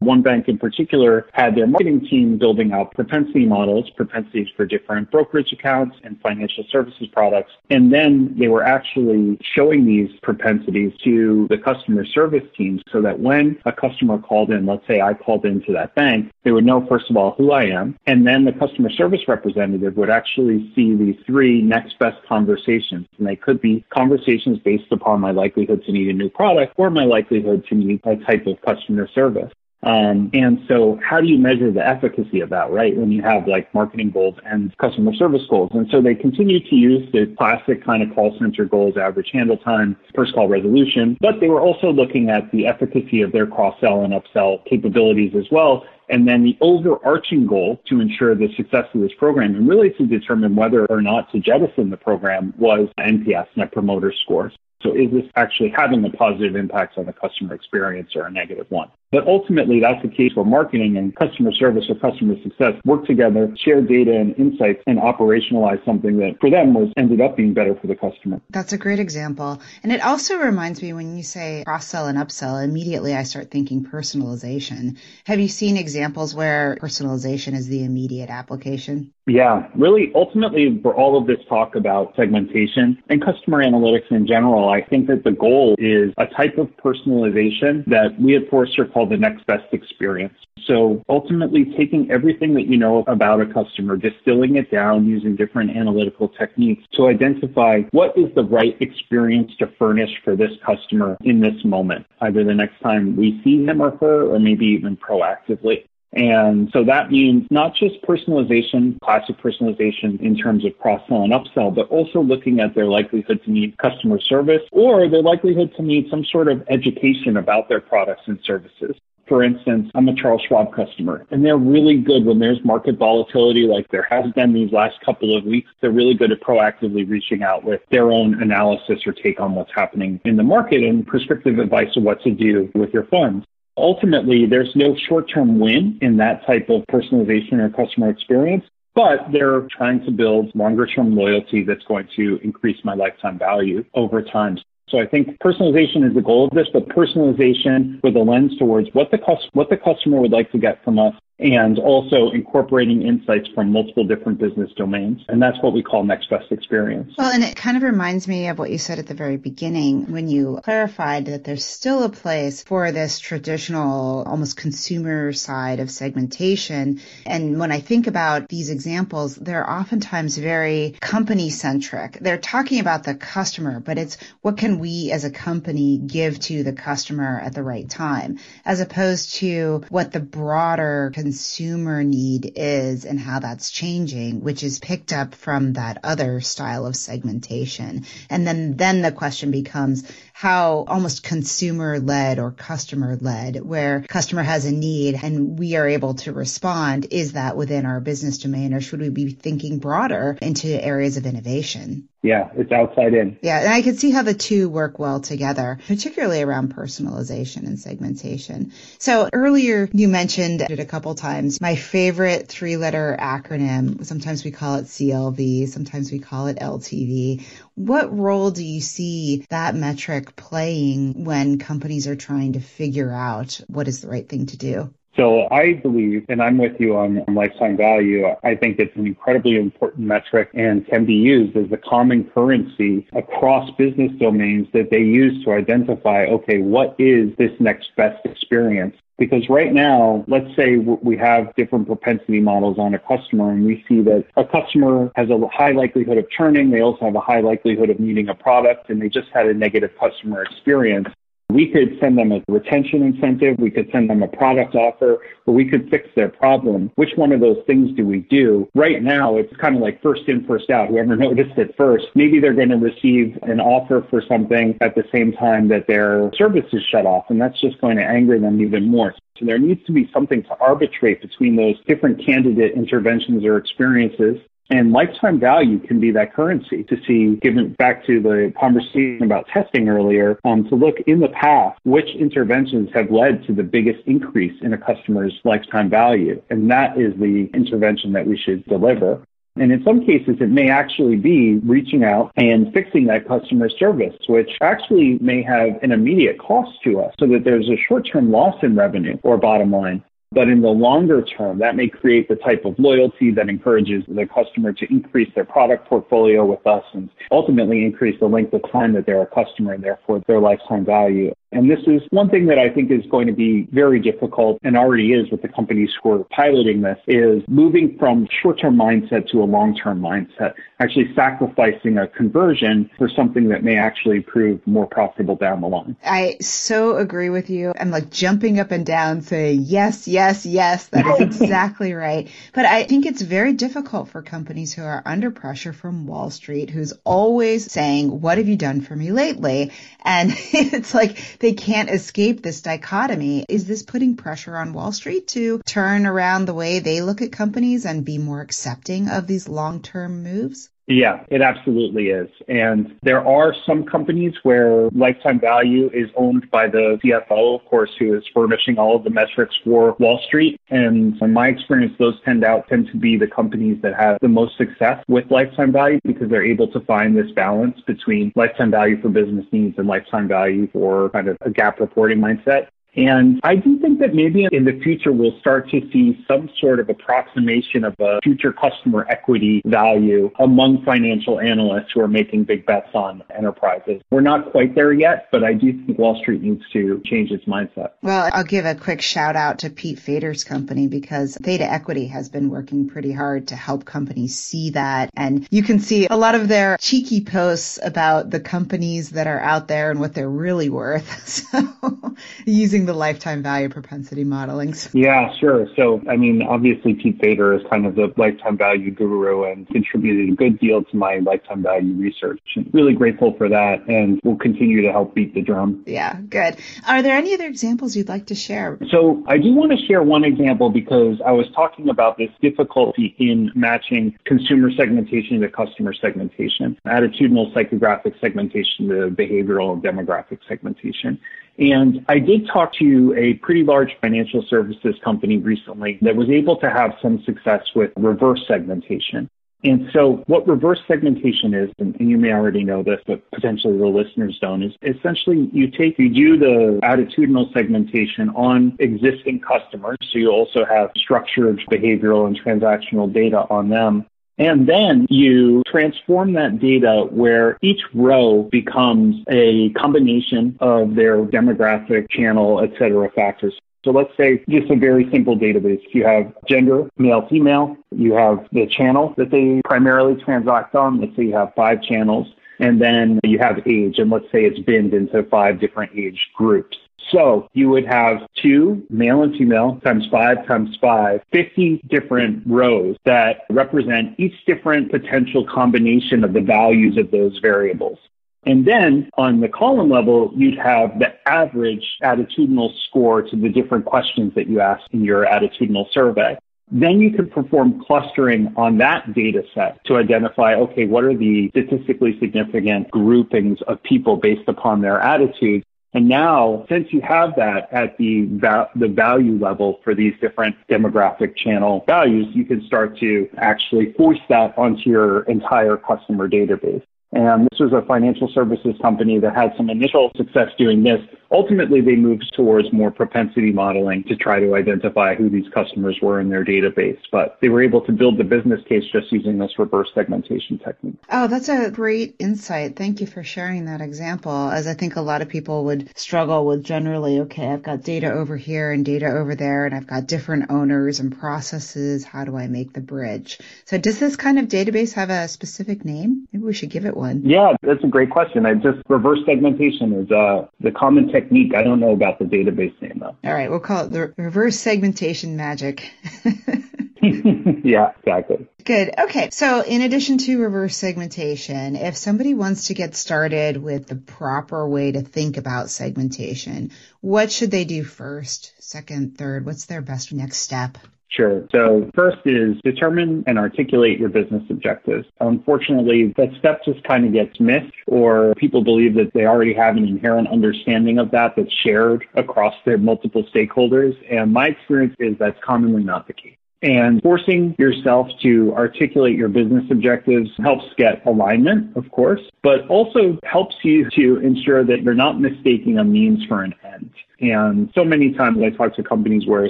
One 0.00 0.20
bank 0.20 0.46
in 0.48 0.58
particular 0.58 1.26
had 1.32 1.54
their 1.54 1.66
marketing 1.66 2.06
team 2.08 2.36
building 2.36 2.72
out 2.72 2.92
propensity 2.92 3.46
models, 3.46 3.88
propensities 3.90 4.48
for 4.54 4.66
different 4.66 5.10
brokerage 5.10 5.52
accounts 5.52 5.96
and 6.04 6.20
financial 6.20 6.64
services 6.70 7.08
products. 7.12 7.52
And 7.70 7.92
then 7.92 8.34
they 8.38 8.48
were 8.48 8.62
actually 8.62 9.38
showing 9.42 9.86
these 9.86 10.10
propensities 10.22 10.92
to 11.04 11.46
the 11.48 11.56
customer 11.56 12.04
service 12.04 12.44
teams 12.56 12.82
so 12.92 13.00
that 13.00 13.18
when 13.20 13.58
a 13.64 13.72
customer 13.72 14.18
called 14.18 14.50
in, 14.50 14.66
let's 14.66 14.86
say 14.86 15.00
I 15.00 15.14
called 15.14 15.46
into 15.46 15.72
that 15.72 15.94
bank, 15.94 16.30
they 16.44 16.52
would 16.52 16.66
know, 16.66 16.86
first 16.86 17.10
of 17.10 17.16
all, 17.16 17.32
who 17.32 17.52
I 17.52 17.64
am. 17.64 17.96
And 18.06 18.26
then 18.26 18.44
the 18.44 18.52
customer 18.52 18.90
service 18.90 19.26
representative 19.26 19.96
would 19.96 20.10
actually 20.10 20.70
see 20.74 20.94
these 20.94 21.16
three 21.24 21.62
next 21.62 21.98
best 21.98 22.18
conversations. 22.28 23.06
And 23.16 23.26
they 23.26 23.36
could 23.36 23.62
be 23.62 23.84
conversations 23.90 24.58
based 24.58 24.92
upon 24.92 25.20
my 25.20 25.30
likelihood 25.30 25.84
to 25.84 25.92
need 25.92 26.08
a 26.08 26.12
new 26.12 26.28
product 26.28 26.74
or 26.76 26.90
my 26.90 27.04
likelihood 27.04 27.64
to 27.68 27.74
need 27.74 28.00
a 28.04 28.16
type 28.16 28.46
of 28.46 28.60
customer 28.60 29.08
service. 29.08 29.50
Um, 29.86 30.30
and 30.34 30.58
so 30.66 30.98
how 31.08 31.20
do 31.20 31.28
you 31.28 31.38
measure 31.38 31.70
the 31.70 31.86
efficacy 31.86 32.40
of 32.40 32.50
that, 32.50 32.72
right? 32.72 32.96
When 32.96 33.12
you 33.12 33.22
have 33.22 33.46
like 33.46 33.72
marketing 33.72 34.10
goals 34.10 34.34
and 34.44 34.76
customer 34.78 35.14
service 35.14 35.42
goals. 35.48 35.70
And 35.74 35.86
so 35.92 36.02
they 36.02 36.16
continue 36.16 36.58
to 36.58 36.74
use 36.74 37.08
the 37.12 37.32
classic 37.38 37.84
kind 37.84 38.02
of 38.02 38.12
call 38.12 38.36
center 38.36 38.64
goals, 38.64 38.96
average 38.96 39.30
handle 39.32 39.56
time, 39.56 39.96
first 40.12 40.34
call 40.34 40.48
resolution, 40.48 41.16
but 41.20 41.38
they 41.38 41.48
were 41.48 41.60
also 41.60 41.92
looking 41.92 42.30
at 42.30 42.50
the 42.50 42.66
efficacy 42.66 43.22
of 43.22 43.30
their 43.30 43.46
cross 43.46 43.78
sell 43.80 44.02
and 44.02 44.12
upsell 44.12 44.64
capabilities 44.64 45.34
as 45.38 45.46
well. 45.52 45.84
And 46.08 46.26
then 46.26 46.42
the 46.42 46.56
overarching 46.60 47.46
goal 47.46 47.80
to 47.88 48.00
ensure 48.00 48.34
the 48.34 48.52
success 48.56 48.86
of 48.92 49.00
this 49.00 49.12
program 49.16 49.54
and 49.54 49.68
really 49.68 49.90
to 49.90 50.06
determine 50.06 50.56
whether 50.56 50.86
or 50.86 51.00
not 51.00 51.30
to 51.30 51.38
jettison 51.38 51.90
the 51.90 51.96
program 51.96 52.52
was 52.58 52.88
NPS, 52.98 53.46
Net 53.54 53.70
Promoter 53.70 54.12
Scores. 54.24 54.52
So 54.82 54.92
is 54.94 55.10
this 55.10 55.24
actually 55.36 55.72
having 55.76 56.04
a 56.04 56.10
positive 56.10 56.54
impact 56.54 56.98
on 56.98 57.06
the 57.06 57.12
customer 57.12 57.54
experience 57.54 58.10
or 58.14 58.26
a 58.26 58.30
negative 58.30 58.66
one? 58.68 58.90
But 59.12 59.26
ultimately, 59.26 59.80
that's 59.80 60.02
the 60.02 60.08
case 60.08 60.32
where 60.34 60.44
marketing 60.44 60.96
and 60.96 61.14
customer 61.14 61.52
service 61.52 61.84
or 61.88 61.94
customer 61.94 62.34
success 62.42 62.74
work 62.84 63.06
together, 63.06 63.54
share 63.56 63.80
data 63.80 64.12
and 64.12 64.36
insights, 64.36 64.82
and 64.86 64.98
operationalize 64.98 65.82
something 65.84 66.18
that 66.18 66.38
for 66.40 66.50
them 66.50 66.74
was 66.74 66.92
ended 66.96 67.20
up 67.20 67.36
being 67.36 67.54
better 67.54 67.74
for 67.80 67.86
the 67.86 67.94
customer. 67.94 68.40
That's 68.50 68.72
a 68.72 68.78
great 68.78 68.98
example. 68.98 69.62
And 69.82 69.92
it 69.92 70.02
also 70.02 70.38
reminds 70.38 70.82
me 70.82 70.92
when 70.92 71.16
you 71.16 71.22
say 71.22 71.62
cross 71.64 71.86
sell 71.86 72.08
and 72.08 72.18
upsell, 72.18 72.62
immediately 72.62 73.14
I 73.14 73.22
start 73.22 73.50
thinking 73.50 73.84
personalization. 73.84 74.98
Have 75.24 75.40
you 75.40 75.48
seen 75.48 75.76
examples 75.76 76.34
where 76.34 76.76
personalization 76.82 77.54
is 77.54 77.68
the 77.68 77.84
immediate 77.84 78.28
application? 78.28 79.12
Yeah, 79.28 79.68
really, 79.74 80.12
ultimately, 80.14 80.78
for 80.82 80.94
all 80.94 81.18
of 81.18 81.26
this 81.26 81.38
talk 81.48 81.74
about 81.74 82.14
segmentation 82.16 83.02
and 83.08 83.24
customer 83.24 83.62
analytics 83.64 84.10
in 84.10 84.26
general, 84.26 84.65
I 84.68 84.82
think 84.82 85.06
that 85.08 85.24
the 85.24 85.32
goal 85.32 85.74
is 85.78 86.12
a 86.18 86.26
type 86.26 86.58
of 86.58 86.68
personalization 86.76 87.84
that 87.86 88.20
we 88.20 88.36
at 88.36 88.48
Forrester 88.48 88.84
call 88.84 89.06
the 89.06 89.16
next 89.16 89.46
best 89.46 89.72
experience. 89.72 90.34
So 90.66 91.04
ultimately, 91.08 91.72
taking 91.76 92.10
everything 92.10 92.54
that 92.54 92.66
you 92.66 92.76
know 92.76 93.04
about 93.06 93.40
a 93.40 93.46
customer, 93.46 93.96
distilling 93.96 94.56
it 94.56 94.70
down 94.70 95.06
using 95.06 95.36
different 95.36 95.76
analytical 95.76 96.28
techniques 96.28 96.82
to 96.94 97.06
identify 97.06 97.82
what 97.92 98.16
is 98.18 98.34
the 98.34 98.44
right 98.44 98.76
experience 98.80 99.52
to 99.58 99.68
furnish 99.78 100.10
for 100.24 100.34
this 100.34 100.50
customer 100.64 101.16
in 101.22 101.40
this 101.40 101.64
moment, 101.64 102.06
either 102.20 102.42
the 102.42 102.54
next 102.54 102.80
time 102.80 103.16
we 103.16 103.40
see 103.44 103.64
him 103.64 103.80
or 103.80 103.96
her, 103.98 104.34
or 104.34 104.38
maybe 104.38 104.66
even 104.66 104.96
proactively. 104.96 105.84
And 106.16 106.70
so 106.72 106.82
that 106.84 107.10
means 107.10 107.46
not 107.50 107.74
just 107.74 108.00
personalization, 108.00 108.98
classic 109.00 109.36
personalization 109.36 110.18
in 110.22 110.34
terms 110.34 110.64
of 110.64 110.76
cross 110.78 111.02
sell 111.08 111.22
and 111.22 111.32
upsell, 111.32 111.74
but 111.74 111.88
also 111.90 112.22
looking 112.22 112.58
at 112.58 112.74
their 112.74 112.86
likelihood 112.86 113.44
to 113.44 113.50
need 113.50 113.76
customer 113.76 114.18
service 114.18 114.62
or 114.72 115.10
their 115.10 115.22
likelihood 115.22 115.74
to 115.76 115.82
need 115.82 116.08
some 116.08 116.24
sort 116.24 116.48
of 116.48 116.64
education 116.70 117.36
about 117.36 117.68
their 117.68 117.82
products 117.82 118.22
and 118.24 118.38
services. 118.44 118.96
For 119.28 119.42
instance, 119.42 119.90
I'm 119.94 120.08
a 120.08 120.14
Charles 120.14 120.40
Schwab 120.48 120.74
customer 120.74 121.26
and 121.30 121.44
they're 121.44 121.58
really 121.58 121.98
good 121.98 122.24
when 122.24 122.38
there's 122.38 122.64
market 122.64 122.96
volatility 122.96 123.66
like 123.66 123.86
there 123.88 124.06
has 124.08 124.32
been 124.32 124.54
these 124.54 124.72
last 124.72 124.98
couple 125.04 125.36
of 125.36 125.44
weeks. 125.44 125.68
They're 125.82 125.90
really 125.90 126.14
good 126.14 126.32
at 126.32 126.40
proactively 126.40 127.06
reaching 127.06 127.42
out 127.42 127.62
with 127.62 127.82
their 127.90 128.10
own 128.10 128.40
analysis 128.40 129.00
or 129.06 129.12
take 129.12 129.38
on 129.38 129.54
what's 129.54 129.72
happening 129.74 130.18
in 130.24 130.36
the 130.36 130.44
market 130.44 130.82
and 130.82 131.06
prescriptive 131.06 131.58
advice 131.58 131.94
of 131.94 132.04
what 132.04 132.22
to 132.22 132.30
do 132.30 132.70
with 132.74 132.94
your 132.94 133.04
funds. 133.04 133.44
Ultimately, 133.76 134.46
there's 134.46 134.70
no 134.74 134.96
short-term 135.08 135.60
win 135.60 135.98
in 136.00 136.16
that 136.16 136.46
type 136.46 136.70
of 136.70 136.82
personalization 136.90 137.54
or 137.54 137.68
customer 137.68 138.08
experience, 138.08 138.64
but 138.94 139.18
they're 139.32 139.68
trying 139.76 140.04
to 140.06 140.10
build 140.10 140.54
longer-term 140.54 141.14
loyalty 141.14 141.62
that's 141.62 141.84
going 141.84 142.08
to 142.16 142.38
increase 142.42 142.78
my 142.84 142.94
lifetime 142.94 143.38
value 143.38 143.84
over 143.94 144.22
time. 144.22 144.58
So 144.88 144.98
I 144.98 145.06
think 145.06 145.38
personalization 145.40 146.08
is 146.08 146.14
the 146.14 146.22
goal 146.22 146.46
of 146.46 146.54
this, 146.54 146.68
but 146.72 146.88
personalization 146.88 148.02
with 148.02 148.16
a 148.16 148.20
lens 148.20 148.56
towards 148.56 148.88
what 148.92 149.10
the, 149.10 149.18
what 149.52 149.68
the 149.68 149.76
customer 149.76 150.20
would 150.20 150.32
like 150.32 150.50
to 150.52 150.58
get 150.58 150.82
from 150.84 150.98
us 150.98 151.14
and 151.38 151.78
also 151.78 152.30
incorporating 152.30 153.02
insights 153.02 153.46
from 153.54 153.70
multiple 153.70 154.04
different 154.04 154.38
business 154.38 154.70
domains. 154.76 155.22
And 155.28 155.40
that's 155.40 155.58
what 155.62 155.74
we 155.74 155.82
call 155.82 156.02
next 156.02 156.30
best 156.30 156.50
experience. 156.50 157.12
Well, 157.18 157.30
and 157.30 157.44
it 157.44 157.56
kind 157.56 157.76
of 157.76 157.82
reminds 157.82 158.26
me 158.26 158.48
of 158.48 158.58
what 158.58 158.70
you 158.70 158.78
said 158.78 158.98
at 158.98 159.06
the 159.06 159.14
very 159.14 159.36
beginning 159.36 160.10
when 160.12 160.28
you 160.28 160.60
clarified 160.64 161.26
that 161.26 161.44
there's 161.44 161.64
still 161.64 162.04
a 162.04 162.08
place 162.08 162.62
for 162.62 162.90
this 162.90 163.18
traditional, 163.18 164.22
almost 164.24 164.56
consumer 164.56 165.32
side 165.34 165.80
of 165.80 165.90
segmentation. 165.90 167.00
And 167.26 167.60
when 167.60 167.70
I 167.70 167.80
think 167.80 168.06
about 168.06 168.48
these 168.48 168.70
examples, 168.70 169.36
they're 169.36 169.68
oftentimes 169.68 170.38
very 170.38 170.96
company 171.00 171.50
centric. 171.50 172.18
They're 172.18 172.38
talking 172.38 172.80
about 172.80 173.04
the 173.04 173.14
customer, 173.14 173.80
but 173.80 173.98
it's 173.98 174.16
what 174.40 174.56
can 174.56 174.78
we 174.78 175.10
as 175.12 175.24
a 175.24 175.30
company 175.30 175.98
give 175.98 176.40
to 176.40 176.62
the 176.62 176.72
customer 176.72 177.38
at 177.40 177.54
the 177.54 177.62
right 177.62 177.88
time, 177.88 178.38
as 178.64 178.80
opposed 178.80 179.34
to 179.36 179.84
what 179.90 180.12
the 180.12 180.20
broader 180.20 181.12
consumer 181.26 182.04
need 182.04 182.52
is 182.54 183.04
and 183.04 183.18
how 183.18 183.40
that's 183.40 183.72
changing, 183.72 184.42
which 184.42 184.62
is 184.62 184.78
picked 184.78 185.12
up 185.12 185.34
from 185.34 185.72
that 185.72 185.98
other 186.04 186.40
style 186.40 186.86
of 186.86 186.94
segmentation. 186.94 188.04
And 188.30 188.46
then, 188.46 188.76
then 188.76 189.02
the 189.02 189.10
question 189.10 189.50
becomes 189.50 190.08
how 190.36 190.84
almost 190.86 191.22
consumer 191.22 191.98
led 191.98 192.38
or 192.38 192.50
customer 192.50 193.16
led, 193.16 193.56
where 193.64 194.02
customer 194.02 194.42
has 194.42 194.66
a 194.66 194.70
need 194.70 195.18
and 195.22 195.58
we 195.58 195.76
are 195.76 195.88
able 195.88 196.12
to 196.12 196.30
respond. 196.30 197.06
Is 197.10 197.32
that 197.32 197.56
within 197.56 197.86
our 197.86 198.00
business 198.00 198.36
domain 198.36 198.74
or 198.74 198.82
should 198.82 199.00
we 199.00 199.08
be 199.08 199.30
thinking 199.30 199.78
broader 199.78 200.36
into 200.42 200.68
areas 200.68 201.16
of 201.16 201.24
innovation? 201.24 202.10
Yeah, 202.22 202.50
it's 202.54 202.72
outside 202.72 203.14
in. 203.14 203.38
Yeah, 203.40 203.60
and 203.60 203.72
I 203.72 203.80
can 203.82 203.96
see 203.96 204.10
how 204.10 204.22
the 204.22 204.34
two 204.34 204.68
work 204.68 204.98
well 204.98 205.20
together, 205.20 205.78
particularly 205.86 206.42
around 206.42 206.74
personalization 206.74 207.66
and 207.66 207.78
segmentation. 207.78 208.72
So 208.98 209.30
earlier 209.32 209.88
you 209.92 210.08
mentioned 210.08 210.60
it 210.60 210.80
a 210.80 210.84
couple 210.84 211.14
times. 211.14 211.60
My 211.60 211.76
favorite 211.76 212.48
three 212.48 212.76
letter 212.76 213.16
acronym, 213.18 214.04
sometimes 214.04 214.44
we 214.44 214.50
call 214.50 214.76
it 214.76 214.86
CLV, 214.86 215.68
sometimes 215.68 216.10
we 216.10 216.18
call 216.18 216.48
it 216.48 216.58
LTV. 216.58 217.44
What 217.76 218.16
role 218.16 218.50
do 218.50 218.64
you 218.64 218.80
see 218.80 219.44
that 219.50 219.74
metric 219.74 220.34
playing 220.34 221.24
when 221.24 221.58
companies 221.58 222.06
are 222.06 222.16
trying 222.16 222.54
to 222.54 222.60
figure 222.60 223.12
out 223.12 223.60
what 223.68 223.86
is 223.86 224.00
the 224.00 224.08
right 224.08 224.26
thing 224.26 224.46
to 224.46 224.56
do? 224.56 224.94
So 225.14 225.46
I 225.50 225.74
believe, 225.74 226.24
and 226.30 226.42
I'm 226.42 226.56
with 226.56 226.80
you 226.80 226.96
on, 226.96 227.22
lifetime 227.28 227.76
value, 227.76 228.28
I 228.42 228.54
think 228.54 228.78
it's 228.78 228.96
an 228.96 229.06
incredibly 229.06 229.56
important 229.56 230.06
metric 230.06 230.48
and 230.54 230.86
can 230.86 231.04
be 231.04 231.14
used 231.14 231.54
as 231.54 231.70
a 231.70 231.76
common 231.76 232.24
currency 232.24 233.06
across 233.12 233.70
business 233.72 234.12
domains 234.18 234.68
that 234.72 234.90
they 234.90 235.02
use 235.02 235.44
to 235.44 235.52
identify, 235.52 236.24
okay, 236.24 236.58
what 236.58 236.96
is 236.98 237.36
this 237.36 237.52
next 237.60 237.94
best 237.94 238.24
experience? 238.24 238.96
Because 239.18 239.48
right 239.48 239.72
now, 239.72 240.24
let's 240.28 240.54
say 240.56 240.76
we 240.76 241.16
have 241.16 241.54
different 241.54 241.86
propensity 241.86 242.40
models 242.40 242.78
on 242.78 242.92
a 242.94 242.98
customer 242.98 243.50
and 243.50 243.64
we 243.64 243.82
see 243.88 244.02
that 244.02 244.26
a 244.36 244.44
customer 244.44 245.10
has 245.16 245.30
a 245.30 245.40
high 245.48 245.72
likelihood 245.72 246.18
of 246.18 246.28
churning. 246.30 246.70
They 246.70 246.82
also 246.82 247.06
have 247.06 247.14
a 247.14 247.20
high 247.20 247.40
likelihood 247.40 247.88
of 247.88 247.98
needing 247.98 248.28
a 248.28 248.34
product 248.34 248.90
and 248.90 249.00
they 249.00 249.08
just 249.08 249.28
had 249.32 249.46
a 249.46 249.54
negative 249.54 249.90
customer 249.98 250.42
experience. 250.42 251.08
We 251.48 251.68
could 251.68 251.96
send 252.00 252.18
them 252.18 252.32
a 252.32 252.42
retention 252.48 253.02
incentive, 253.02 253.56
we 253.58 253.70
could 253.70 253.88
send 253.92 254.10
them 254.10 254.22
a 254.22 254.28
product 254.28 254.74
offer, 254.74 255.18
or 255.46 255.54
we 255.54 255.64
could 255.64 255.88
fix 255.90 256.08
their 256.16 256.28
problem. 256.28 256.90
Which 256.96 257.10
one 257.16 257.30
of 257.30 257.40
those 257.40 257.62
things 257.66 257.96
do 257.96 258.04
we 258.04 258.20
do? 258.20 258.68
Right 258.74 259.02
now, 259.02 259.36
it's 259.36 259.54
kind 259.56 259.76
of 259.76 259.80
like 259.80 260.02
first 260.02 260.22
in, 260.26 260.44
first 260.44 260.70
out. 260.70 260.88
Whoever 260.88 261.16
noticed 261.16 261.56
it 261.56 261.74
first, 261.76 262.06
maybe 262.14 262.40
they're 262.40 262.52
going 262.52 262.70
to 262.70 262.76
receive 262.76 263.38
an 263.42 263.60
offer 263.60 264.04
for 264.10 264.22
something 264.28 264.76
at 264.80 264.94
the 264.96 265.04
same 265.12 265.32
time 265.32 265.68
that 265.68 265.86
their 265.86 266.30
service 266.34 266.66
is 266.72 266.82
shut 266.90 267.06
off, 267.06 267.26
and 267.28 267.40
that's 267.40 267.60
just 267.60 267.80
going 267.80 267.96
to 267.96 268.04
anger 268.04 268.38
them 268.38 268.60
even 268.60 268.88
more. 268.88 269.14
So 269.38 269.44
there 269.44 269.58
needs 269.58 269.84
to 269.86 269.92
be 269.92 270.10
something 270.12 270.42
to 270.44 270.58
arbitrate 270.58 271.20
between 271.22 271.56
those 271.56 271.76
different 271.86 272.24
candidate 272.24 272.72
interventions 272.72 273.44
or 273.44 273.56
experiences 273.56 274.40
and 274.70 274.92
lifetime 274.92 275.38
value 275.38 275.78
can 275.78 276.00
be 276.00 276.10
that 276.12 276.34
currency 276.34 276.82
to 276.84 276.96
see, 277.06 277.36
given 277.40 277.72
back 277.74 278.04
to 278.06 278.20
the 278.20 278.52
conversation 278.58 279.22
about 279.22 279.46
testing 279.48 279.88
earlier, 279.88 280.38
um, 280.44 280.64
to 280.68 280.74
look 280.74 280.96
in 281.06 281.20
the 281.20 281.28
past, 281.28 281.78
which 281.84 282.08
interventions 282.18 282.88
have 282.92 283.10
led 283.10 283.46
to 283.46 283.52
the 283.52 283.62
biggest 283.62 284.00
increase 284.06 284.60
in 284.62 284.72
a 284.72 284.78
customer's 284.78 285.34
lifetime 285.44 285.88
value. 285.88 286.42
And 286.50 286.70
that 286.70 286.98
is 286.98 287.14
the 287.18 287.48
intervention 287.54 288.12
that 288.12 288.26
we 288.26 288.36
should 288.36 288.64
deliver. 288.66 289.22
And 289.58 289.72
in 289.72 289.82
some 289.84 290.04
cases, 290.04 290.36
it 290.40 290.50
may 290.50 290.68
actually 290.68 291.16
be 291.16 291.54
reaching 291.58 292.04
out 292.04 292.32
and 292.36 292.72
fixing 292.74 293.06
that 293.06 293.26
customer 293.26 293.70
service, 293.70 294.14
which 294.28 294.50
actually 294.60 295.18
may 295.20 295.42
have 295.42 295.82
an 295.82 295.92
immediate 295.92 296.38
cost 296.38 296.70
to 296.84 297.00
us 297.00 297.14
so 297.18 297.26
that 297.28 297.44
there's 297.44 297.68
a 297.68 297.76
short 297.88 298.06
term 298.10 298.30
loss 298.30 298.56
in 298.62 298.76
revenue 298.76 299.16
or 299.22 299.38
bottom 299.38 299.72
line. 299.72 300.02
But 300.32 300.48
in 300.48 300.60
the 300.60 300.68
longer 300.68 301.22
term, 301.22 301.58
that 301.60 301.76
may 301.76 301.88
create 301.88 302.28
the 302.28 302.34
type 302.36 302.64
of 302.64 302.78
loyalty 302.78 303.30
that 303.32 303.48
encourages 303.48 304.02
the 304.08 304.26
customer 304.26 304.72
to 304.72 304.92
increase 304.92 305.32
their 305.34 305.44
product 305.44 305.88
portfolio 305.88 306.44
with 306.44 306.66
us 306.66 306.84
and 306.92 307.08
ultimately 307.30 307.84
increase 307.84 308.18
the 308.18 308.26
length 308.26 308.52
of 308.52 308.62
time 308.72 308.92
that 308.94 309.06
they're 309.06 309.22
a 309.22 309.26
customer 309.26 309.74
and 309.74 309.84
therefore 309.84 310.20
their 310.26 310.40
lifetime 310.40 310.84
value. 310.84 311.32
And 311.52 311.70
this 311.70 311.78
is 311.86 312.02
one 312.10 312.28
thing 312.28 312.46
that 312.46 312.58
I 312.58 312.68
think 312.68 312.90
is 312.90 313.04
going 313.10 313.28
to 313.28 313.32
be 313.32 313.68
very 313.72 314.00
difficult 314.00 314.58
and 314.62 314.76
already 314.76 315.12
is 315.12 315.30
with 315.30 315.42
the 315.42 315.48
companies 315.48 315.90
who 316.02 316.12
are 316.12 316.24
piloting 316.24 316.82
this 316.82 316.98
is 317.06 317.42
moving 317.46 317.96
from 317.98 318.26
short-term 318.42 318.76
mindset 318.76 319.30
to 319.30 319.42
a 319.42 319.44
long-term 319.44 320.00
mindset, 320.00 320.54
actually 320.80 321.14
sacrificing 321.14 321.98
a 321.98 322.08
conversion 322.08 322.90
for 322.98 323.08
something 323.08 323.48
that 323.48 323.62
may 323.62 323.76
actually 323.76 324.20
prove 324.20 324.60
more 324.66 324.86
profitable 324.86 325.36
down 325.36 325.60
the 325.60 325.68
line. 325.68 325.96
I 326.04 326.36
so 326.40 326.96
agree 326.96 327.30
with 327.30 327.48
you. 327.48 327.72
I'm 327.78 327.90
like 327.90 328.10
jumping 328.10 328.58
up 328.58 328.72
and 328.72 328.84
down 328.84 329.22
saying, 329.22 329.62
yes, 329.66 330.08
yes, 330.08 330.44
yes, 330.44 330.88
that 330.88 331.06
is 331.20 331.40
exactly 331.40 331.92
right. 331.92 332.28
But 332.52 332.66
I 332.66 332.84
think 332.84 333.06
it's 333.06 333.22
very 333.22 333.52
difficult 333.52 334.08
for 334.08 334.20
companies 334.20 334.74
who 334.74 334.82
are 334.82 335.02
under 335.06 335.30
pressure 335.30 335.72
from 335.72 336.06
Wall 336.06 336.30
Street, 336.30 336.70
who's 336.70 336.92
always 337.04 337.70
saying, 337.70 338.20
what 338.20 338.38
have 338.38 338.48
you 338.48 338.56
done 338.56 338.80
for 338.80 338.96
me 338.96 339.12
lately? 339.12 339.70
And 340.04 340.32
it's 340.52 340.92
like, 340.92 341.35
they 341.38 341.52
can't 341.52 341.90
escape 341.90 342.42
this 342.42 342.60
dichotomy. 342.60 343.44
Is 343.48 343.66
this 343.66 343.82
putting 343.82 344.16
pressure 344.16 344.56
on 344.56 344.72
Wall 344.72 344.92
Street 344.92 345.28
to 345.28 345.60
turn 345.66 346.06
around 346.06 346.44
the 346.44 346.54
way 346.54 346.78
they 346.78 347.02
look 347.02 347.22
at 347.22 347.32
companies 347.32 347.84
and 347.86 348.04
be 348.04 348.18
more 348.18 348.40
accepting 348.40 349.08
of 349.08 349.26
these 349.26 349.48
long-term 349.48 350.22
moves? 350.22 350.70
Yeah, 350.88 351.24
it 351.30 351.42
absolutely 351.42 352.10
is. 352.10 352.28
And 352.46 352.96
there 353.02 353.24
are 353.26 353.54
some 353.66 353.84
companies 353.84 354.34
where 354.44 354.88
lifetime 354.90 355.40
value 355.40 355.90
is 355.92 356.08
owned 356.14 356.48
by 356.50 356.68
the 356.68 356.98
CFO, 357.02 357.56
of 357.56 357.64
course, 357.64 357.90
who 357.98 358.16
is 358.16 358.22
furnishing 358.32 358.78
all 358.78 358.94
of 358.94 359.02
the 359.02 359.10
metrics 359.10 359.54
for 359.64 359.96
Wall 359.98 360.20
Street. 360.26 360.60
And 360.70 361.20
in 361.20 361.32
my 361.32 361.48
experience, 361.48 361.94
those 361.98 362.14
tend 362.24 362.44
out 362.44 362.68
tend 362.68 362.88
to 362.92 362.96
be 362.96 363.16
the 363.16 363.26
companies 363.26 363.82
that 363.82 363.94
have 363.98 364.18
the 364.20 364.28
most 364.28 364.56
success 364.56 365.02
with 365.08 365.28
lifetime 365.28 365.72
value 365.72 365.98
because 366.04 366.30
they're 366.30 366.44
able 366.44 366.68
to 366.68 366.80
find 366.80 367.16
this 367.16 367.30
balance 367.32 367.80
between 367.86 368.32
lifetime 368.36 368.70
value 368.70 369.00
for 369.02 369.08
business 369.08 369.44
needs 369.50 369.76
and 369.78 369.88
lifetime 369.88 370.28
value 370.28 370.68
for 370.72 371.10
kind 371.10 371.26
of 371.26 371.36
a 371.40 371.50
GAAP 371.50 371.80
reporting 371.80 372.18
mindset. 372.18 372.68
And 372.96 373.40
I 373.42 373.56
do 373.56 373.78
think 373.78 374.00
that 374.00 374.14
maybe 374.14 374.46
in 374.50 374.64
the 374.64 374.78
future 374.82 375.12
we'll 375.12 375.38
start 375.40 375.70
to 375.70 375.80
see 375.92 376.24
some 376.26 376.48
sort 376.60 376.80
of 376.80 376.88
approximation 376.88 377.84
of 377.84 377.94
a 378.00 378.20
future 378.22 378.52
customer 378.52 379.06
equity 379.08 379.62
value 379.66 380.30
among 380.38 380.84
financial 380.84 381.38
analysts 381.38 381.92
who 381.92 382.00
are 382.00 382.08
making 382.08 382.44
big 382.44 382.64
bets 382.64 382.88
on 382.94 383.22
enterprises. 383.36 384.00
We're 384.10 384.20
not 384.22 384.50
quite 384.50 384.74
there 384.74 384.92
yet, 384.92 385.28
but 385.30 385.44
I 385.44 385.52
do 385.52 385.72
think 385.72 385.98
Wall 385.98 386.18
Street 386.20 386.42
needs 386.42 386.62
to 386.72 387.02
change 387.04 387.30
its 387.30 387.44
mindset. 387.44 387.90
Well, 388.02 388.30
I'll 388.32 388.44
give 388.44 388.64
a 388.64 388.74
quick 388.74 389.02
shout 389.02 389.36
out 389.36 389.60
to 389.60 389.70
Pete 389.70 389.98
Fader's 389.98 390.44
company 390.44 390.88
because 390.88 391.36
Theta 391.42 391.70
Equity 391.70 392.06
has 392.06 392.28
been 392.28 392.48
working 392.48 392.88
pretty 392.88 393.12
hard 393.12 393.48
to 393.48 393.56
help 393.56 393.84
companies 393.84 394.38
see 394.38 394.70
that. 394.70 395.10
And 395.14 395.46
you 395.50 395.62
can 395.62 395.80
see 395.80 396.06
a 396.08 396.16
lot 396.16 396.34
of 396.34 396.48
their 396.48 396.76
cheeky 396.80 397.22
posts 397.22 397.78
about 397.82 398.30
the 398.30 398.40
companies 398.40 399.10
that 399.10 399.26
are 399.26 399.40
out 399.40 399.68
there 399.68 399.90
and 399.90 400.00
what 400.00 400.14
they're 400.14 400.28
really 400.28 400.70
worth. 400.70 401.06
So 401.46 402.14
using 402.46 402.85
the 402.86 402.94
lifetime 402.94 403.42
value 403.42 403.68
propensity 403.68 404.24
modeling. 404.24 404.74
Yeah, 404.92 405.32
sure. 405.38 405.68
So, 405.76 406.00
I 406.08 406.16
mean, 406.16 406.42
obviously, 406.42 406.94
Pete 406.94 407.18
Fader 407.20 407.54
is 407.54 407.62
kind 407.70 407.86
of 407.86 407.94
the 407.94 408.12
lifetime 408.16 408.56
value 408.56 408.90
guru 408.90 409.44
and 409.44 409.66
contributed 409.68 410.32
a 410.32 410.36
good 410.36 410.58
deal 410.58 410.82
to 410.84 410.96
my 410.96 411.18
lifetime 411.18 411.62
value 411.62 411.94
research. 411.94 412.40
Really 412.72 412.94
grateful 412.94 413.34
for 413.36 413.48
that, 413.48 413.86
and 413.88 414.20
we'll 414.24 414.36
continue 414.36 414.82
to 414.82 414.92
help 414.92 415.14
beat 415.14 415.34
the 415.34 415.42
drum. 415.42 415.82
Yeah, 415.86 416.20
good. 416.20 416.56
Are 416.86 417.02
there 417.02 417.16
any 417.16 417.34
other 417.34 417.46
examples 417.46 417.96
you'd 417.96 418.08
like 418.08 418.26
to 418.26 418.34
share? 418.34 418.78
So, 418.90 419.24
I 419.26 419.38
do 419.38 419.52
want 419.54 419.72
to 419.72 419.86
share 419.86 420.02
one 420.02 420.24
example 420.24 420.70
because 420.70 421.20
I 421.24 421.32
was 421.32 421.46
talking 421.54 421.88
about 421.88 422.18
this 422.18 422.30
difficulty 422.40 423.14
in 423.18 423.50
matching 423.54 424.16
consumer 424.24 424.70
segmentation 424.76 425.40
to 425.40 425.48
customer 425.48 425.92
segmentation, 425.92 426.78
attitudinal 426.86 427.52
psychographic 427.54 428.20
segmentation 428.20 428.88
to 428.88 429.10
behavioral 429.10 429.72
and 429.72 429.82
demographic 429.82 430.38
segmentation. 430.48 431.18
And 431.58 432.04
I 432.08 432.18
did 432.18 432.46
talk 432.46 432.74
to 432.74 433.14
a 433.16 433.34
pretty 433.34 433.62
large 433.64 433.96
financial 434.00 434.44
services 434.48 434.94
company 435.02 435.38
recently 435.38 435.98
that 436.02 436.14
was 436.14 436.28
able 436.28 436.56
to 436.58 436.68
have 436.68 436.94
some 437.00 437.22
success 437.24 437.62
with 437.74 437.92
reverse 437.96 438.44
segmentation. 438.46 439.30
And 439.64 439.88
so 439.92 440.22
what 440.26 440.46
reverse 440.46 440.80
segmentation 440.86 441.54
is, 441.54 441.70
and, 441.78 441.96
you 441.98 442.18
may 442.18 442.30
already 442.30 442.62
know 442.62 442.82
this, 442.82 443.00
but 443.06 443.28
potentially 443.30 443.76
the 443.78 443.86
listeners 443.86 444.38
don't, 444.40 444.62
is 444.62 444.74
essentially 444.82 445.48
you 445.52 445.70
take, 445.70 445.98
you 445.98 446.12
do 446.12 446.38
the 446.38 446.78
attitudinal 446.84 447.52
segmentation 447.52 448.28
on 448.30 448.76
existing 448.78 449.40
customers. 449.40 449.96
So 450.12 450.18
you 450.18 450.30
also 450.30 450.64
have 450.66 450.90
structured 450.94 451.60
behavioral 451.70 452.26
and 452.26 452.38
transactional 452.38 453.12
data 453.12 453.46
on 453.50 453.70
them. 453.70 454.06
And 454.38 454.68
then 454.68 455.06
you 455.08 455.62
transform 455.66 456.34
that 456.34 456.58
data 456.58 457.06
where 457.10 457.56
each 457.62 457.80
row 457.94 458.42
becomes 458.52 459.24
a 459.28 459.70
combination 459.70 460.56
of 460.60 460.94
their 460.94 461.24
demographic, 461.24 462.10
channel, 462.10 462.60
et 462.60 462.72
cetera 462.78 463.10
factors. 463.10 463.54
So 463.84 463.92
let's 463.92 464.14
say 464.16 464.44
just 464.48 464.70
a 464.70 464.76
very 464.76 465.08
simple 465.10 465.38
database. 465.38 465.80
You 465.92 466.04
have 466.04 466.34
gender, 466.48 466.88
male, 466.98 467.26
female. 467.28 467.76
You 467.92 468.14
have 468.14 468.46
the 468.52 468.66
channel 468.66 469.14
that 469.16 469.30
they 469.30 469.62
primarily 469.64 470.20
transact 470.22 470.74
on. 470.74 471.00
Let's 471.00 471.16
say 471.16 471.24
you 471.24 471.34
have 471.34 471.54
five 471.54 471.82
channels. 471.82 472.26
And 472.58 472.80
then 472.80 473.20
you 473.22 473.38
have 473.38 473.60
age, 473.66 473.98
and 473.98 474.10
let's 474.10 474.24
say 474.32 474.46
it's 474.46 474.58
binned 474.60 474.94
into 474.94 475.22
five 475.24 475.60
different 475.60 475.92
age 475.94 476.30
groups. 476.34 476.78
So 477.12 477.48
you 477.52 477.68
would 477.70 477.86
have 477.86 478.26
two, 478.42 478.84
male 478.90 479.22
and 479.22 479.36
female, 479.36 479.80
times 479.84 480.06
five 480.10 480.46
times 480.46 480.76
five, 480.80 481.22
50 481.32 481.82
different 481.88 482.42
rows 482.46 482.96
that 483.04 483.42
represent 483.48 484.18
each 484.18 484.34
different 484.46 484.90
potential 484.90 485.46
combination 485.46 486.24
of 486.24 486.32
the 486.32 486.40
values 486.40 486.96
of 486.98 487.10
those 487.10 487.38
variables. 487.38 487.98
And 488.44 488.64
then 488.64 489.10
on 489.18 489.40
the 489.40 489.48
column 489.48 489.90
level, 489.90 490.32
you'd 490.36 490.58
have 490.58 490.98
the 490.98 491.14
average 491.28 491.84
attitudinal 492.02 492.72
score 492.88 493.22
to 493.22 493.36
the 493.36 493.48
different 493.48 493.84
questions 493.84 494.34
that 494.34 494.48
you 494.48 494.60
asked 494.60 494.88
in 494.92 495.04
your 495.04 495.26
attitudinal 495.26 495.90
survey. 495.92 496.38
Then 496.70 496.98
you 497.00 497.12
can 497.12 497.28
perform 497.28 497.84
clustering 497.84 498.52
on 498.56 498.78
that 498.78 499.14
data 499.14 499.44
set 499.54 499.84
to 499.84 499.96
identify, 499.96 500.54
okay, 500.54 500.86
what 500.86 501.04
are 501.04 501.16
the 501.16 501.48
statistically 501.50 502.18
significant 502.18 502.90
groupings 502.90 503.58
of 503.68 503.82
people 503.84 504.16
based 504.16 504.48
upon 504.48 504.80
their 504.80 505.00
attitudes? 505.00 505.64
And 505.96 506.08
now, 506.08 506.66
since 506.68 506.88
you 506.92 507.00
have 507.00 507.36
that 507.36 507.72
at 507.72 507.96
the, 507.96 508.26
va- 508.32 508.68
the 508.76 508.86
value 508.86 509.38
level 509.38 509.80
for 509.82 509.94
these 509.94 510.12
different 510.20 510.54
demographic 510.68 511.38
channel 511.38 511.84
values, 511.86 512.26
you 512.34 512.44
can 512.44 512.62
start 512.66 512.98
to 512.98 513.26
actually 513.38 513.94
force 513.94 514.18
that 514.28 514.52
onto 514.58 514.90
your 514.90 515.22
entire 515.22 515.78
customer 515.78 516.28
database. 516.28 516.82
And 517.12 517.48
this 517.50 517.60
was 517.60 517.72
a 517.72 517.80
financial 517.86 518.28
services 518.34 518.74
company 518.82 519.18
that 519.20 519.34
had 519.34 519.54
some 519.56 519.70
initial 519.70 520.10
success 520.16 520.50
doing 520.58 520.82
this. 520.82 521.00
Ultimately, 521.30 521.80
they 521.80 521.96
moved 521.96 522.32
towards 522.36 522.72
more 522.72 522.90
propensity 522.90 523.52
modeling 523.52 524.04
to 524.04 524.16
try 524.16 524.40
to 524.40 524.54
identify 524.54 525.14
who 525.14 525.28
these 525.28 525.48
customers 525.52 525.98
were 526.00 526.20
in 526.20 526.28
their 526.28 526.44
database. 526.44 526.98
But 527.10 527.38
they 527.40 527.48
were 527.48 527.62
able 527.62 527.80
to 527.82 527.92
build 527.92 528.18
the 528.18 528.24
business 528.24 528.60
case 528.68 528.84
just 528.92 529.10
using 529.10 529.38
this 529.38 529.58
reverse 529.58 529.88
segmentation 529.94 530.58
technique. 530.58 530.96
Oh, 531.10 531.26
that's 531.26 531.48
a 531.48 531.70
great 531.70 532.16
insight. 532.18 532.76
Thank 532.76 533.00
you 533.00 533.06
for 533.06 533.24
sharing 533.24 533.66
that 533.66 533.80
example, 533.80 534.50
as 534.50 534.66
I 534.66 534.74
think 534.74 534.96
a 534.96 535.00
lot 535.00 535.22
of 535.22 535.28
people 535.28 535.64
would 535.64 535.96
struggle 535.96 536.46
with 536.46 536.64
generally, 536.64 537.20
okay, 537.20 537.48
I've 537.48 537.62
got 537.62 537.82
data 537.82 538.12
over 538.12 538.36
here 538.36 538.72
and 538.72 538.84
data 538.84 539.06
over 539.06 539.34
there, 539.34 539.66
and 539.66 539.74
I've 539.74 539.86
got 539.86 540.06
different 540.06 540.50
owners 540.50 541.00
and 541.00 541.16
processes. 541.18 542.04
How 542.04 542.24
do 542.24 542.36
I 542.36 542.46
make 542.46 542.72
the 542.72 542.80
bridge? 542.80 543.38
So 543.64 543.78
does 543.78 543.98
this 543.98 544.16
kind 544.16 544.38
of 544.38 544.46
database 544.46 544.92
have 544.94 545.10
a 545.10 545.28
specific 545.28 545.84
name? 545.84 546.28
Maybe 546.32 546.44
we 546.44 546.52
should 546.52 546.70
give 546.70 546.86
it 546.86 546.96
one. 546.96 547.22
Yeah, 547.24 547.54
that's 547.62 547.82
a 547.82 547.88
great 547.88 548.10
question. 548.10 548.46
I 548.46 548.54
just 548.54 548.78
reverse 548.88 549.20
segmentation 549.26 549.92
is 549.92 550.10
uh, 550.10 550.46
the 550.60 550.70
common 550.70 551.10
technique. 551.20 551.54
I 551.54 551.62
don't 551.62 551.80
know 551.80 551.92
about 551.92 552.18
the 552.18 552.24
database 552.24 552.80
name 552.80 552.98
though. 553.00 553.16
All 553.24 553.34
right, 553.34 553.50
we'll 553.50 553.60
call 553.60 553.84
it 553.84 553.90
the 553.90 554.14
reverse 554.16 554.58
segmentation 554.58 555.36
magic. 555.36 555.90
yeah, 557.02 557.92
exactly. 557.98 558.46
Good. 558.64 558.94
Okay. 558.98 559.30
So 559.30 559.62
in 559.62 559.82
addition 559.82 560.18
to 560.18 560.40
reverse 560.40 560.76
segmentation, 560.76 561.76
if 561.76 561.96
somebody 561.96 562.34
wants 562.34 562.66
to 562.66 562.74
get 562.74 562.96
started 562.96 563.56
with 563.56 563.86
the 563.86 563.96
proper 563.96 564.68
way 564.68 564.92
to 564.92 565.02
think 565.02 565.36
about 565.36 565.70
segmentation, 565.70 566.72
what 567.00 567.30
should 567.30 567.50
they 567.50 567.64
do 567.64 567.84
first, 567.84 568.52
second, 568.58 569.16
third? 569.16 569.46
What's 569.46 569.66
their 569.66 569.82
best 569.82 570.12
next 570.12 570.38
step? 570.38 570.78
Sure. 571.08 571.46
So 571.52 571.90
first 571.94 572.18
is 572.24 572.56
determine 572.64 573.22
and 573.26 573.38
articulate 573.38 573.98
your 573.98 574.08
business 574.08 574.42
objectives. 574.50 575.06
Unfortunately, 575.20 576.12
that 576.16 576.30
step 576.38 576.64
just 576.64 576.82
kind 576.84 577.06
of 577.06 577.12
gets 577.12 577.38
missed 577.38 577.72
or 577.86 578.34
people 578.36 578.62
believe 578.62 578.94
that 578.94 579.12
they 579.14 579.24
already 579.24 579.54
have 579.54 579.76
an 579.76 579.84
inherent 579.84 580.28
understanding 580.28 580.98
of 580.98 581.10
that 581.12 581.34
that's 581.36 581.52
shared 581.62 582.04
across 582.14 582.54
their 582.64 582.78
multiple 582.78 583.24
stakeholders. 583.34 583.94
And 584.10 584.32
my 584.32 584.48
experience 584.48 584.96
is 584.98 585.16
that's 585.18 585.38
commonly 585.44 585.84
not 585.84 586.06
the 586.06 586.12
case. 586.12 586.36
And 586.62 587.02
forcing 587.02 587.54
yourself 587.58 588.08
to 588.22 588.52
articulate 588.56 589.16
your 589.16 589.28
business 589.28 589.64
objectives 589.70 590.30
helps 590.38 590.64
get 590.78 591.04
alignment, 591.06 591.76
of 591.76 591.90
course, 591.90 592.20
but 592.42 592.66
also 592.68 593.18
helps 593.24 593.54
you 593.62 593.88
to 593.90 594.20
ensure 594.20 594.64
that 594.64 594.82
you're 594.82 594.94
not 594.94 595.20
mistaking 595.20 595.78
a 595.78 595.84
means 595.84 596.24
for 596.26 596.42
an 596.42 596.54
end. 596.64 596.90
And 597.20 597.70
so 597.74 597.84
many 597.84 598.12
times 598.12 598.38
I 598.42 598.50
talk 598.50 598.74
to 598.76 598.82
companies 598.82 599.26
where 599.26 599.48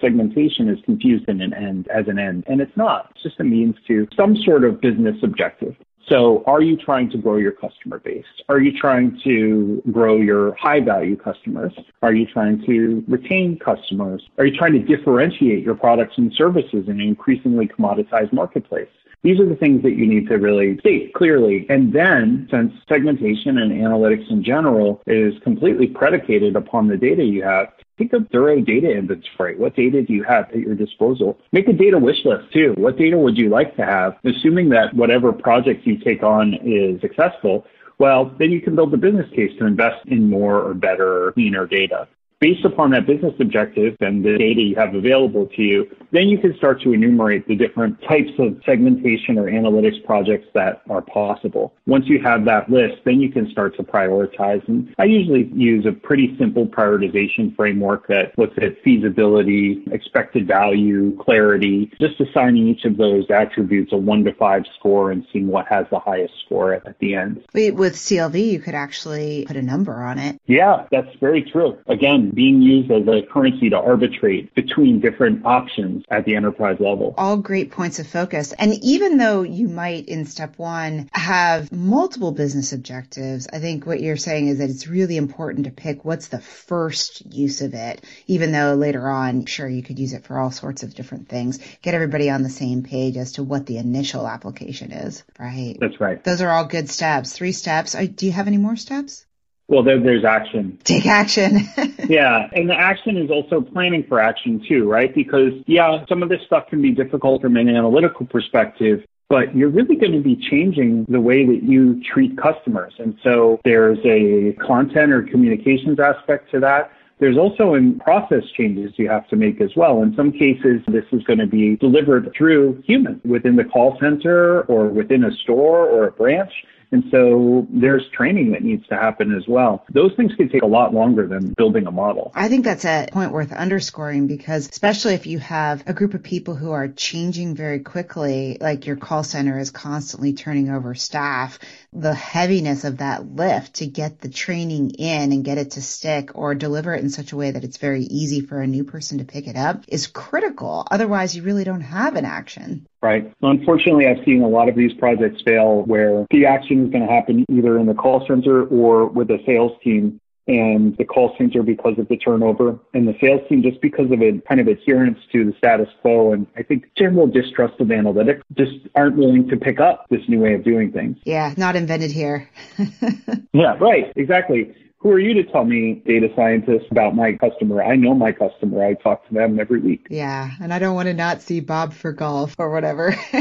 segmentation 0.00 0.68
is 0.68 0.78
confused 0.84 1.28
in 1.28 1.40
an 1.40 1.54
end 1.54 1.88
as 1.88 2.06
an 2.06 2.18
end, 2.18 2.44
and 2.46 2.60
it's 2.60 2.76
not. 2.76 3.10
It's 3.14 3.22
just 3.22 3.40
a 3.40 3.44
means 3.44 3.76
to 3.86 4.06
some 4.16 4.36
sort 4.44 4.64
of 4.64 4.80
business 4.80 5.16
objective. 5.22 5.76
So 6.10 6.42
are 6.46 6.60
you 6.60 6.76
trying 6.76 7.08
to 7.10 7.18
grow 7.18 7.36
your 7.36 7.52
customer 7.52 8.00
base? 8.00 8.24
Are 8.48 8.58
you 8.58 8.76
trying 8.76 9.20
to 9.22 9.80
grow 9.92 10.16
your 10.16 10.54
high 10.56 10.80
value 10.80 11.16
customers? 11.16 11.72
Are 12.02 12.12
you 12.12 12.26
trying 12.26 12.66
to 12.66 13.04
retain 13.06 13.56
customers? 13.64 14.20
Are 14.36 14.44
you 14.44 14.56
trying 14.56 14.72
to 14.72 14.80
differentiate 14.80 15.62
your 15.62 15.76
products 15.76 16.14
and 16.16 16.32
services 16.34 16.88
in 16.88 17.00
an 17.00 17.00
increasingly 17.00 17.68
commoditized 17.68 18.32
marketplace? 18.32 18.88
These 19.22 19.38
are 19.38 19.48
the 19.48 19.54
things 19.54 19.82
that 19.82 19.92
you 19.92 20.06
need 20.06 20.28
to 20.28 20.36
really 20.36 20.78
state 20.78 21.12
clearly. 21.14 21.66
And 21.68 21.92
then, 21.92 22.48
since 22.50 22.72
segmentation 22.88 23.58
and 23.58 23.70
analytics 23.70 24.30
in 24.30 24.42
general 24.42 25.02
is 25.06 25.34
completely 25.44 25.86
predicated 25.86 26.56
upon 26.56 26.88
the 26.88 26.96
data 26.96 27.22
you 27.22 27.42
have, 27.44 27.68
take 28.00 28.12
a 28.12 28.24
thorough 28.32 28.60
data 28.60 28.90
inventory. 28.90 29.56
What 29.56 29.76
data 29.76 30.02
do 30.02 30.12
you 30.12 30.24
have 30.24 30.50
at 30.50 30.58
your 30.58 30.74
disposal? 30.74 31.38
Make 31.52 31.68
a 31.68 31.72
data 31.72 31.98
wish 31.98 32.24
list 32.24 32.52
too. 32.52 32.74
What 32.76 32.96
data 32.96 33.18
would 33.18 33.36
you 33.36 33.48
like 33.48 33.76
to 33.76 33.84
have? 33.84 34.16
Assuming 34.24 34.70
that 34.70 34.94
whatever 34.94 35.32
project 35.32 35.86
you 35.86 35.98
take 35.98 36.22
on 36.22 36.54
is 36.64 37.00
successful, 37.00 37.66
well, 37.98 38.34
then 38.38 38.50
you 38.50 38.60
can 38.60 38.74
build 38.74 38.94
a 38.94 38.96
business 38.96 39.30
case 39.34 39.50
to 39.58 39.66
invest 39.66 40.06
in 40.06 40.30
more 40.30 40.62
or 40.62 40.72
better, 40.72 41.32
cleaner 41.32 41.66
data 41.66 42.08
based 42.40 42.64
upon 42.64 42.90
that 42.90 43.06
business 43.06 43.34
objective 43.38 43.94
and 44.00 44.24
the 44.24 44.38
data 44.38 44.62
you 44.62 44.74
have 44.74 44.94
available 44.94 45.46
to 45.54 45.62
you, 45.62 45.86
then 46.10 46.28
you 46.28 46.38
can 46.38 46.56
start 46.56 46.80
to 46.82 46.92
enumerate 46.92 47.46
the 47.46 47.54
different 47.54 48.00
types 48.02 48.30
of 48.38 48.58
segmentation 48.64 49.38
or 49.38 49.44
analytics 49.44 50.02
projects 50.04 50.48
that 50.54 50.82
are 50.88 51.02
possible. 51.02 51.74
Once 51.86 52.06
you 52.06 52.20
have 52.20 52.44
that 52.46 52.70
list, 52.70 52.96
then 53.04 53.20
you 53.20 53.30
can 53.30 53.50
start 53.50 53.76
to 53.76 53.82
prioritize. 53.82 54.66
And 54.68 54.92
I 54.98 55.04
usually 55.04 55.50
use 55.54 55.84
a 55.86 55.92
pretty 55.92 56.34
simple 56.38 56.66
prioritization 56.66 57.54
framework 57.54 58.08
that 58.08 58.36
looks 58.38 58.56
at 58.58 58.82
feasibility, 58.82 59.84
expected 59.92 60.46
value, 60.46 61.16
clarity, 61.18 61.92
just 62.00 62.20
assigning 62.20 62.68
each 62.68 62.84
of 62.84 62.96
those 62.96 63.30
attributes 63.30 63.92
a 63.92 63.96
one 63.96 64.24
to 64.24 64.32
five 64.34 64.62
score 64.78 65.10
and 65.10 65.26
seeing 65.32 65.48
what 65.48 65.66
has 65.66 65.86
the 65.90 65.98
highest 65.98 66.32
score 66.46 66.74
at, 66.74 66.98
the 67.00 67.14
end. 67.14 67.42
With 67.54 67.94
CLV, 67.94 68.44
you 68.50 68.58
could 68.58 68.74
actually 68.74 69.44
put 69.46 69.56
a 69.56 69.62
number 69.62 70.02
on 70.02 70.18
it. 70.18 70.40
Yeah, 70.46 70.86
that's 70.90 71.14
very 71.20 71.42
true. 71.42 71.78
Again, 71.86 72.29
being 72.34 72.62
used 72.62 72.90
as 72.90 73.06
a 73.06 73.22
currency 73.26 73.70
to 73.70 73.76
arbitrate 73.76 74.54
between 74.54 75.00
different 75.00 75.44
options 75.44 76.04
at 76.10 76.24
the 76.24 76.36
enterprise 76.36 76.76
level. 76.80 77.14
All 77.16 77.36
great 77.36 77.70
points 77.70 77.98
of 77.98 78.06
focus. 78.06 78.52
And 78.52 78.74
even 78.82 79.18
though 79.18 79.42
you 79.42 79.68
might 79.68 80.08
in 80.08 80.26
step 80.26 80.58
one 80.58 81.08
have 81.12 81.70
multiple 81.72 82.32
business 82.32 82.72
objectives, 82.72 83.48
I 83.52 83.58
think 83.58 83.86
what 83.86 84.00
you're 84.00 84.16
saying 84.16 84.48
is 84.48 84.58
that 84.58 84.70
it's 84.70 84.86
really 84.86 85.16
important 85.16 85.64
to 85.64 85.72
pick 85.72 86.04
what's 86.04 86.28
the 86.28 86.40
first 86.40 87.22
use 87.32 87.60
of 87.60 87.74
it, 87.74 88.04
even 88.26 88.52
though 88.52 88.74
later 88.74 89.08
on, 89.08 89.46
sure, 89.46 89.68
you 89.68 89.82
could 89.82 89.98
use 89.98 90.12
it 90.12 90.24
for 90.24 90.38
all 90.38 90.50
sorts 90.50 90.82
of 90.82 90.94
different 90.94 91.28
things. 91.28 91.58
Get 91.82 91.94
everybody 91.94 92.30
on 92.30 92.42
the 92.42 92.50
same 92.50 92.82
page 92.82 93.16
as 93.16 93.32
to 93.32 93.42
what 93.42 93.66
the 93.66 93.78
initial 93.78 94.26
application 94.26 94.92
is, 94.92 95.22
right? 95.38 95.76
That's 95.80 96.00
right. 96.00 96.22
Those 96.22 96.42
are 96.42 96.50
all 96.50 96.64
good 96.64 96.88
steps. 96.88 97.32
Three 97.32 97.52
steps. 97.52 97.94
Oh, 97.94 98.06
do 98.06 98.26
you 98.26 98.32
have 98.32 98.46
any 98.46 98.58
more 98.58 98.76
steps? 98.76 99.26
Well, 99.70 99.84
there, 99.84 100.00
there's 100.00 100.24
action. 100.24 100.78
Take 100.82 101.06
action. 101.06 101.60
yeah. 102.08 102.48
And 102.52 102.68
the 102.68 102.74
action 102.74 103.16
is 103.16 103.30
also 103.30 103.60
planning 103.60 104.04
for 104.08 104.20
action 104.20 104.60
too, 104.68 104.90
right? 104.90 105.14
Because 105.14 105.52
yeah, 105.68 106.04
some 106.08 106.24
of 106.24 106.28
this 106.28 106.40
stuff 106.44 106.66
can 106.68 106.82
be 106.82 106.90
difficult 106.90 107.40
from 107.40 107.56
an 107.56 107.68
analytical 107.68 108.26
perspective, 108.26 109.04
but 109.28 109.54
you're 109.54 109.70
really 109.70 109.94
going 109.94 110.12
to 110.12 110.20
be 110.20 110.34
changing 110.34 111.06
the 111.08 111.20
way 111.20 111.46
that 111.46 111.62
you 111.62 112.02
treat 112.02 112.36
customers. 112.36 112.94
And 112.98 113.16
so 113.22 113.60
there's 113.64 114.00
a 114.04 114.58
content 114.60 115.12
or 115.12 115.22
communications 115.22 116.00
aspect 116.00 116.50
to 116.50 116.58
that. 116.60 116.90
There's 117.20 117.38
also 117.38 117.74
in 117.74 118.00
process 118.00 118.42
changes 118.56 118.94
you 118.96 119.08
have 119.08 119.28
to 119.28 119.36
make 119.36 119.60
as 119.60 119.70
well. 119.76 120.02
In 120.02 120.16
some 120.16 120.32
cases, 120.32 120.80
this 120.88 121.04
is 121.12 121.22
going 121.22 121.38
to 121.38 121.46
be 121.46 121.76
delivered 121.76 122.32
through 122.36 122.82
humans 122.84 123.20
within 123.24 123.54
the 123.54 123.64
call 123.64 123.96
center 124.00 124.62
or 124.62 124.88
within 124.88 125.22
a 125.22 125.30
store 125.30 125.86
or 125.86 126.08
a 126.08 126.10
branch 126.10 126.50
And 126.92 127.04
so 127.10 127.66
there's 127.70 128.02
training 128.16 128.52
that 128.52 128.62
needs 128.62 128.86
to 128.88 128.96
happen 128.96 129.34
as 129.34 129.46
well. 129.46 129.84
Those 129.92 130.12
things 130.16 130.32
can 130.34 130.48
take 130.48 130.62
a 130.62 130.66
lot 130.66 130.92
longer 130.92 131.26
than 131.28 131.54
building 131.56 131.86
a 131.86 131.90
model. 131.90 132.32
I 132.34 132.48
think 132.48 132.64
that's 132.64 132.84
a 132.84 133.08
point 133.12 133.32
worth 133.32 133.52
underscoring 133.52 134.26
because 134.26 134.68
especially 134.68 135.14
if 135.14 135.26
you 135.26 135.38
have 135.38 135.84
a 135.86 135.92
group 135.92 136.14
of 136.14 136.22
people 136.22 136.56
who 136.56 136.72
are 136.72 136.88
changing 136.88 137.54
very 137.54 137.80
quickly, 137.80 138.58
like 138.60 138.86
your 138.86 138.96
call 138.96 139.22
center 139.22 139.58
is 139.58 139.70
constantly 139.70 140.32
turning 140.32 140.70
over 140.70 140.94
staff, 140.94 141.58
the 141.92 142.14
heaviness 142.14 142.84
of 142.84 142.98
that 142.98 143.26
lift 143.34 143.74
to 143.74 143.86
get 143.86 144.20
the 144.20 144.28
training 144.28 144.90
in 144.90 145.32
and 145.32 145.44
get 145.44 145.58
it 145.58 145.72
to 145.72 145.82
stick 145.82 146.30
or 146.34 146.54
deliver 146.54 146.94
it 146.94 147.02
in 147.02 147.10
such 147.10 147.32
a 147.32 147.36
way 147.36 147.50
that 147.50 147.64
it's 147.64 147.78
very 147.78 148.02
easy 148.02 148.40
for 148.40 148.60
a 148.60 148.66
new 148.66 148.84
person 148.84 149.18
to 149.18 149.24
pick 149.24 149.48
it 149.48 149.56
up 149.56 149.84
is 149.88 150.06
critical. 150.06 150.86
Otherwise, 150.90 151.34
you 151.34 151.42
really 151.42 151.64
don't 151.64 151.80
have 151.80 152.14
an 152.14 152.24
action. 152.24 152.86
Right. 153.02 153.32
So 153.40 153.48
unfortunately, 153.48 154.06
I've 154.06 154.24
seen 154.24 154.42
a 154.42 154.48
lot 154.48 154.68
of 154.68 154.76
these 154.76 154.92
projects 154.94 155.42
fail 155.44 155.82
where 155.82 156.26
the 156.30 156.46
action 156.46 156.84
is 156.84 156.92
going 156.92 157.06
to 157.06 157.12
happen 157.12 157.44
either 157.50 157.78
in 157.78 157.86
the 157.86 157.94
call 157.94 158.24
center 158.26 158.64
or 158.66 159.06
with 159.06 159.30
a 159.30 159.38
sales 159.44 159.72
team 159.82 160.20
and 160.50 160.96
the 160.96 161.04
call 161.04 161.32
center 161.38 161.62
because 161.62 161.96
of 161.96 162.08
the 162.08 162.16
turnover 162.16 162.76
and 162.92 163.06
the 163.06 163.14
sales 163.20 163.40
team 163.48 163.62
just 163.62 163.80
because 163.80 164.10
of 164.10 164.20
a 164.20 164.32
kind 164.48 164.60
of 164.60 164.66
adherence 164.66 165.18
to 165.30 165.44
the 165.44 165.56
status 165.56 165.88
quo 166.02 166.32
and 166.32 166.44
I 166.56 166.64
think 166.64 166.90
general 166.98 167.28
distrust 167.28 167.80
of 167.80 167.86
analytics 167.86 168.42
just 168.58 168.88
aren't 168.96 169.16
willing 169.16 169.48
to 169.48 169.56
pick 169.56 169.78
up 169.78 170.06
this 170.10 170.22
new 170.26 170.40
way 170.40 170.54
of 170.54 170.64
doing 170.64 170.90
things. 170.90 171.18
Yeah, 171.24 171.54
not 171.56 171.76
invented 171.76 172.10
here. 172.10 172.50
yeah, 173.52 173.76
right. 173.78 174.12
Exactly. 174.16 174.74
Who 175.00 175.10
are 175.12 175.18
you 175.18 175.32
to 175.34 175.44
tell 175.44 175.64
me, 175.64 176.02
data 176.06 176.28
scientist, 176.36 176.84
about 176.90 177.16
my 177.16 177.32
customer? 177.32 177.82
I 177.82 177.96
know 177.96 178.12
my 178.12 178.32
customer. 178.32 178.84
I 178.84 178.94
talk 178.94 179.26
to 179.28 179.34
them 179.34 179.58
every 179.58 179.80
week. 179.80 180.06
Yeah, 180.10 180.50
and 180.60 180.74
I 180.74 180.78
don't 180.78 180.94
want 180.94 181.06
to 181.06 181.14
not 181.14 181.40
see 181.40 181.60
Bob 181.60 181.94
for 181.94 182.12
golf 182.12 182.54
or 182.58 182.70
whatever. 182.70 183.16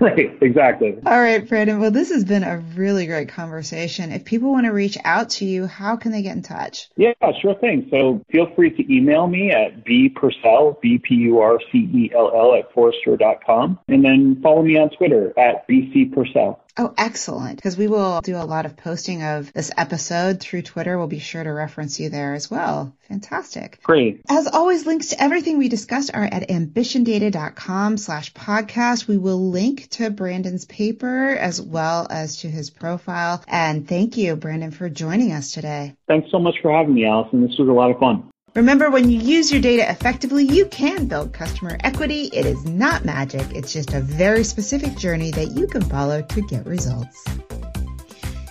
right, 0.00 0.36
exactly. 0.42 0.98
All 1.06 1.20
right, 1.20 1.48
Brandon. 1.48 1.78
Well, 1.78 1.92
this 1.92 2.10
has 2.10 2.24
been 2.24 2.42
a 2.42 2.58
really 2.74 3.06
great 3.06 3.28
conversation. 3.28 4.10
If 4.10 4.24
people 4.24 4.50
want 4.50 4.66
to 4.66 4.72
reach 4.72 4.98
out 5.04 5.30
to 5.30 5.44
you, 5.44 5.66
how 5.66 5.94
can 5.94 6.10
they 6.10 6.22
get 6.22 6.34
in 6.36 6.42
touch? 6.42 6.90
Yeah, 6.96 7.12
sure 7.40 7.54
thing. 7.54 7.86
So 7.90 8.24
feel 8.32 8.52
free 8.56 8.70
to 8.70 8.92
email 8.92 9.28
me 9.28 9.52
at 9.52 9.84
bpurcell, 9.84 10.80
B-P-U-R-C-E-L-L 10.80 12.54
at 12.54 12.72
forrester.com, 12.72 13.78
and 13.86 14.04
then 14.04 14.40
follow 14.42 14.62
me 14.62 14.76
on 14.78 14.90
Twitter 14.90 15.32
at 15.38 15.68
bcpurcell. 15.68 16.58
Oh, 16.78 16.92
excellent. 16.98 17.56
Because 17.56 17.76
we 17.76 17.88
will 17.88 18.20
do 18.20 18.36
a 18.36 18.44
lot 18.44 18.66
of 18.66 18.76
posting 18.76 19.22
of 19.22 19.52
this 19.52 19.70
episode 19.76 20.40
through 20.40 20.62
Twitter. 20.62 20.98
We'll 20.98 21.06
be 21.06 21.18
sure 21.18 21.42
to 21.42 21.50
reference 21.50 21.98
you 21.98 22.10
there 22.10 22.34
as 22.34 22.50
well. 22.50 22.94
Fantastic. 23.08 23.82
Great. 23.82 24.20
As 24.28 24.46
always, 24.46 24.84
links 24.84 25.08
to 25.08 25.22
everything 25.22 25.58
we 25.58 25.68
discussed 25.68 26.10
are 26.12 26.24
at 26.24 26.48
ambitiondata.com 26.48 27.96
slash 27.96 28.32
podcast. 28.34 29.08
We 29.08 29.16
will 29.16 29.50
link 29.50 29.88
to 29.90 30.10
Brandon's 30.10 30.66
paper 30.66 31.28
as 31.28 31.60
well 31.62 32.06
as 32.10 32.38
to 32.38 32.48
his 32.48 32.70
profile. 32.70 33.42
And 33.48 33.88
thank 33.88 34.16
you, 34.16 34.36
Brandon, 34.36 34.70
for 34.70 34.90
joining 34.90 35.32
us 35.32 35.52
today. 35.52 35.94
Thanks 36.08 36.30
so 36.30 36.38
much 36.38 36.56
for 36.60 36.70
having 36.70 36.94
me, 36.94 37.06
Allison. 37.06 37.46
This 37.46 37.56
was 37.58 37.68
a 37.68 37.72
lot 37.72 37.90
of 37.90 37.98
fun. 37.98 38.30
Remember, 38.56 38.90
when 38.90 39.10
you 39.10 39.20
use 39.20 39.52
your 39.52 39.60
data 39.60 39.88
effectively, 39.90 40.42
you 40.42 40.64
can 40.64 41.08
build 41.08 41.34
customer 41.34 41.76
equity. 41.84 42.30
It 42.32 42.46
is 42.46 42.64
not 42.64 43.04
magic. 43.04 43.44
It's 43.54 43.70
just 43.70 43.92
a 43.92 44.00
very 44.00 44.44
specific 44.44 44.96
journey 44.96 45.30
that 45.32 45.50
you 45.50 45.66
can 45.66 45.82
follow 45.82 46.22
to 46.22 46.40
get 46.40 46.64
results. 46.64 47.22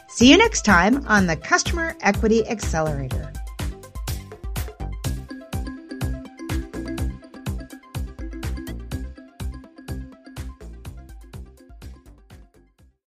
See 0.10 0.30
you 0.30 0.38
next 0.38 0.64
time 0.64 1.08
on 1.08 1.26
the 1.26 1.36
Customer 1.36 1.96
Equity 2.02 2.48
Accelerator. 2.48 3.34